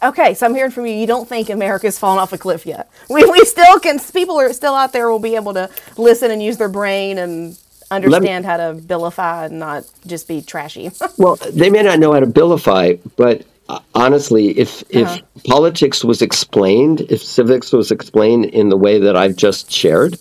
Okay, 0.00 0.34
so 0.34 0.46
I'm 0.46 0.54
hearing 0.54 0.70
from 0.70 0.86
you. 0.86 0.94
You 0.94 1.08
don't 1.08 1.28
think 1.28 1.50
America's 1.50 1.98
fallen 1.98 2.20
off 2.20 2.32
a 2.32 2.38
cliff 2.38 2.64
yet. 2.64 2.88
We, 3.10 3.24
we 3.24 3.44
still 3.44 3.80
can, 3.80 3.98
people 3.98 4.38
are 4.38 4.52
still 4.52 4.74
out 4.74 4.92
there 4.92 5.10
will 5.10 5.18
be 5.18 5.34
able 5.34 5.54
to 5.54 5.68
listen 5.96 6.30
and 6.30 6.40
use 6.40 6.56
their 6.56 6.68
brain 6.68 7.18
and 7.18 7.58
understand 7.90 8.44
how 8.44 8.58
to 8.58 8.74
billify 8.74 9.46
and 9.46 9.58
not 9.58 9.84
just 10.06 10.28
be 10.28 10.40
trashy. 10.40 10.90
Well, 11.18 11.34
they 11.36 11.68
may 11.68 11.82
not 11.82 11.98
know 11.98 12.12
how 12.12 12.20
to 12.20 12.26
billify, 12.26 13.00
but 13.16 13.44
honestly, 13.94 14.58
if 14.58 14.82
if 14.90 15.06
uh-huh. 15.06 15.20
politics 15.46 16.04
was 16.04 16.22
explained, 16.22 17.02
if 17.02 17.22
civics 17.22 17.72
was 17.72 17.90
explained 17.90 18.46
in 18.46 18.68
the 18.68 18.76
way 18.76 18.98
that 18.98 19.16
I've 19.16 19.36
just 19.36 19.70
shared, 19.70 20.18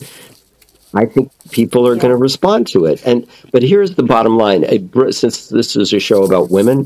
I 0.93 1.05
think 1.05 1.31
people 1.51 1.88
are 1.88 1.95
going 1.95 2.12
to 2.12 2.17
respond 2.17 2.67
to 2.67 2.86
it. 2.86 3.05
And 3.05 3.27
but 3.51 3.63
here's 3.63 3.95
the 3.95 4.03
bottom 4.03 4.38
line: 4.38 4.65
a, 4.65 5.12
since 5.12 5.49
this 5.49 5.75
is 5.75 5.93
a 5.93 5.99
show 5.99 6.23
about 6.23 6.49
women, 6.49 6.86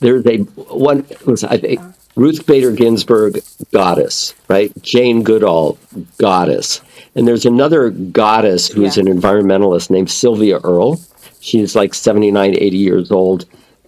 there's 0.00 0.26
a 0.26 0.38
one 0.38 1.06
was 1.26 1.44
I 1.44 1.58
think 1.58 1.80
uh-huh. 1.80 1.92
Ruth 2.16 2.46
Bader 2.46 2.72
Ginsburg, 2.72 3.40
goddess, 3.72 4.34
right? 4.48 4.72
Jane 4.82 5.22
Goodall, 5.22 5.78
goddess, 6.18 6.80
and 7.14 7.26
there's 7.26 7.44
another 7.44 7.90
goddess 7.90 8.68
who's 8.68 8.96
Yeah. 8.96 9.02
an 9.02 9.20
environmentalist 9.20 9.90
named 9.90 10.10
Sylvia 10.10 10.60
Earle. 10.62 11.00
She's 11.40 11.76
like 11.76 11.92
79, 11.92 12.56
80 12.56 12.76
years 12.78 13.10
old. 13.10 13.44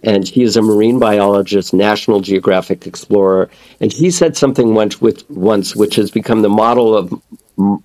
And 0.07 0.25
he 0.25 0.41
is 0.41 0.55
a 0.55 0.61
marine 0.61 0.99
biologist, 0.99 1.73
National 1.73 2.21
Geographic 2.21 2.87
explorer. 2.87 3.49
And 3.81 3.91
he 3.91 4.09
said 4.09 4.37
something 4.37 4.73
once, 4.73 5.01
with, 5.01 5.29
once 5.29 5.75
which 5.75 5.95
has 5.97 6.09
become 6.09 6.43
the 6.43 6.49
model 6.49 6.95
of 6.95 7.13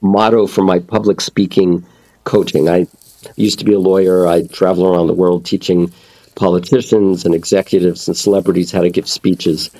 motto 0.00 0.46
for 0.46 0.62
my 0.62 0.78
public 0.78 1.20
speaking 1.20 1.84
coaching. 2.22 2.68
I 2.68 2.86
used 3.34 3.58
to 3.58 3.64
be 3.64 3.72
a 3.72 3.80
lawyer. 3.80 4.28
I 4.28 4.46
travel 4.46 4.86
around 4.86 5.08
the 5.08 5.14
world 5.14 5.44
teaching 5.44 5.92
politicians 6.36 7.24
and 7.24 7.34
executives 7.34 8.06
and 8.06 8.16
celebrities 8.16 8.70
how 8.70 8.82
to 8.82 8.90
give 8.90 9.08
speeches. 9.08 9.70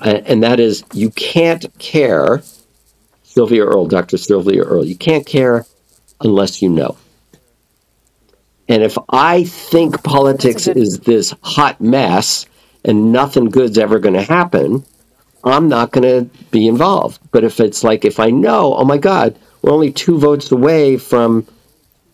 And 0.00 0.42
that 0.42 0.58
is, 0.58 0.82
you 0.94 1.10
can't 1.10 1.64
care, 1.78 2.42
Sylvia 3.22 3.64
Earle, 3.64 3.86
Dr. 3.86 4.16
Sylvia 4.16 4.64
Earle, 4.64 4.84
you 4.84 4.96
can't 4.96 5.26
care 5.26 5.64
unless 6.20 6.60
you 6.60 6.70
know. 6.70 6.96
And 8.68 8.82
if 8.82 8.98
I 9.08 9.44
think 9.44 10.02
politics 10.02 10.66
good- 10.66 10.76
is 10.76 11.00
this 11.00 11.34
hot 11.42 11.80
mess 11.80 12.46
and 12.84 13.12
nothing 13.12 13.46
good's 13.46 13.78
ever 13.78 13.98
going 13.98 14.14
to 14.14 14.22
happen, 14.22 14.84
I'm 15.44 15.68
not 15.68 15.92
going 15.92 16.02
to 16.02 16.30
be 16.50 16.68
involved. 16.68 17.20
But 17.30 17.44
if 17.44 17.60
it's 17.60 17.82
like, 17.82 18.04
if 18.04 18.20
I 18.20 18.30
know, 18.30 18.74
oh 18.74 18.84
my 18.84 18.98
God, 18.98 19.38
we're 19.62 19.72
only 19.72 19.92
two 19.92 20.18
votes 20.18 20.52
away 20.52 20.96
from 20.96 21.46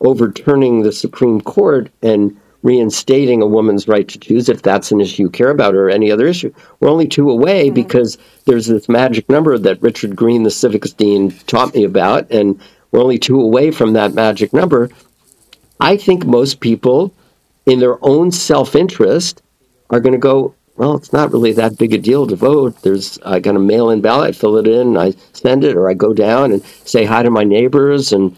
overturning 0.01 0.83
the 0.83 0.93
Supreme 0.93 1.41
Court 1.41 1.91
and 2.03 2.39
reinstating 2.63 3.43
a 3.43 3.47
woman's 3.47 3.87
right 3.87 4.09
to 4.09 4.19
choose, 4.19 4.49
if 4.49 4.63
that's 4.63 4.91
an 4.91 5.01
issue 5.01 5.25
you 5.25 5.31
care 5.31 5.51
about 5.51 5.75
or 5.75 5.91
any 5.91 6.11
other 6.11 6.27
issue, 6.27 6.53
we're 6.81 6.89
only 6.89 7.07
two 7.07 7.31
away 7.31 7.67
mm-hmm. 7.67 7.75
because 7.75 8.17
there's 8.47 8.67
this 8.67 8.89
magic 8.89 9.29
number 9.29 9.59
that 9.59 9.83
Richard 9.83 10.17
Greene, 10.17 10.45
the 10.45 10.51
civics 10.51 10.93
dean, 10.93 11.31
taught 11.47 11.75
me 11.75 11.85
about. 11.85 12.31
And 12.31 12.59
we're 12.91 13.03
only 13.03 13.19
two 13.19 13.41
away 13.41 13.71
from 13.71 13.93
that 13.95 14.15
magic 14.15 14.53
number. 14.53 14.89
I 15.81 15.97
think 15.97 16.25
most 16.25 16.61
people, 16.61 17.13
in 17.67 17.81
their 17.81 17.99
own 18.05 18.31
self 18.31 18.75
interest, 18.75 19.43
are 19.91 20.01
going 20.01 20.13
to 20.13 20.19
go, 20.19 20.55
well, 20.77 20.97
it's 20.97 21.13
not 21.13 21.33
really 21.33 21.53
that 21.53 21.79
big 21.79 21.93
a 21.93 21.99
deal 21.99 22.27
to 22.27 22.37
vote. 22.37 22.83
There's, 22.83 23.19
I 23.25 23.41
got 23.41 23.57
a 23.57 23.61
mail 23.61 23.91
in 23.91 24.01
ballot, 24.01 24.31
I 24.31 24.33
fill 24.33 24.57
it 24.57 24.67
in, 24.67 24.97
I 24.97 25.13
send 25.33 25.65
it, 25.65 25.77
or 25.77 25.89
I 25.89 25.95
go 25.95 26.13
down 26.13 26.53
and 26.53 26.65
say 26.85 27.05
hi 27.05 27.23
to 27.23 27.31
my 27.31 27.45
neighbors 27.45 28.13
and 28.13 28.37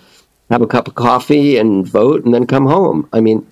have 0.50 0.62
a 0.62 0.66
cup 0.66 0.88
of 0.88 0.94
coffee 0.94 1.56
and 1.56 1.86
vote 1.86 2.24
and 2.24 2.34
then 2.34 2.46
come 2.46 2.66
home. 2.66 3.08
I 3.12 3.20
mean, 3.20 3.50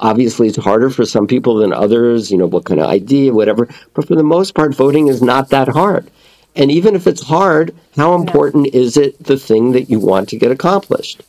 obviously 0.00 0.48
it's 0.48 0.56
harder 0.56 0.90
for 0.90 1.04
some 1.04 1.26
people 1.26 1.56
than 1.56 1.72
others, 1.72 2.30
you 2.30 2.38
know, 2.38 2.46
what 2.46 2.64
kind 2.64 2.80
of 2.80 2.88
ID, 2.88 3.30
whatever. 3.30 3.68
But 3.94 4.06
for 4.06 4.16
the 4.16 4.22
most 4.22 4.54
part, 4.54 4.74
voting 4.74 5.08
is 5.08 5.22
not 5.22 5.50
that 5.50 5.68
hard. 5.68 6.10
And 6.56 6.70
even 6.70 6.96
if 6.96 7.06
it's 7.06 7.22
hard, 7.22 7.74
how 7.96 8.14
important 8.14 8.74
is 8.74 8.96
it 8.96 9.22
the 9.22 9.38
thing 9.38 9.72
that 9.72 9.90
you 9.90 10.00
want 10.00 10.28
to 10.30 10.38
get 10.38 10.50
accomplished? 10.50 11.22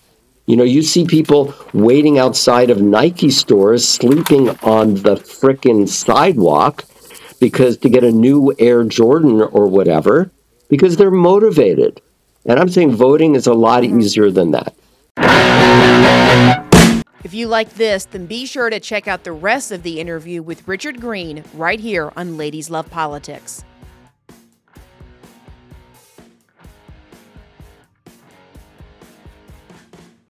You 0.50 0.56
know, 0.56 0.64
you 0.64 0.82
see 0.82 1.06
people 1.06 1.54
waiting 1.74 2.18
outside 2.18 2.72
of 2.72 2.82
Nike 2.82 3.30
stores, 3.30 3.88
sleeping 3.88 4.50
on 4.64 4.96
the 4.96 5.16
frickin' 5.16 5.88
sidewalk 5.88 6.86
because 7.40 7.78
to 7.78 7.88
get 7.88 8.04
a 8.04 8.12
new 8.12 8.56
Air 8.58 8.84
Jordan 8.84 9.44
or 9.44 9.68
whatever, 9.68 10.32
because 10.68 10.98
they're 10.98 11.12
motivated. 11.12 12.02
And 12.48 12.60
I'm 12.60 12.68
saying 12.68 12.96
voting 12.96 13.36
is 13.36 13.46
a 13.46 13.54
lot 13.54 13.84
mm-hmm. 13.84 14.00
easier 14.00 14.32
than 14.32 14.50
that. 14.50 14.74
If 17.24 17.36
you 17.36 17.46
like 17.46 17.76
this, 17.76 18.06
then 18.06 18.26
be 18.26 18.48
sure 18.48 18.72
to 18.72 18.80
check 18.80 19.08
out 19.08 19.26
the 19.26 19.32
rest 19.32 19.72
of 19.72 19.84
the 19.84 20.00
interview 20.00 20.42
with 20.42 20.68
Richard 20.68 21.00
Greene 21.00 21.44
right 21.54 21.80
here 21.80 22.12
on 22.18 22.38
Ladies 22.38 22.72
Love 22.72 22.90
Politics. 22.90 23.64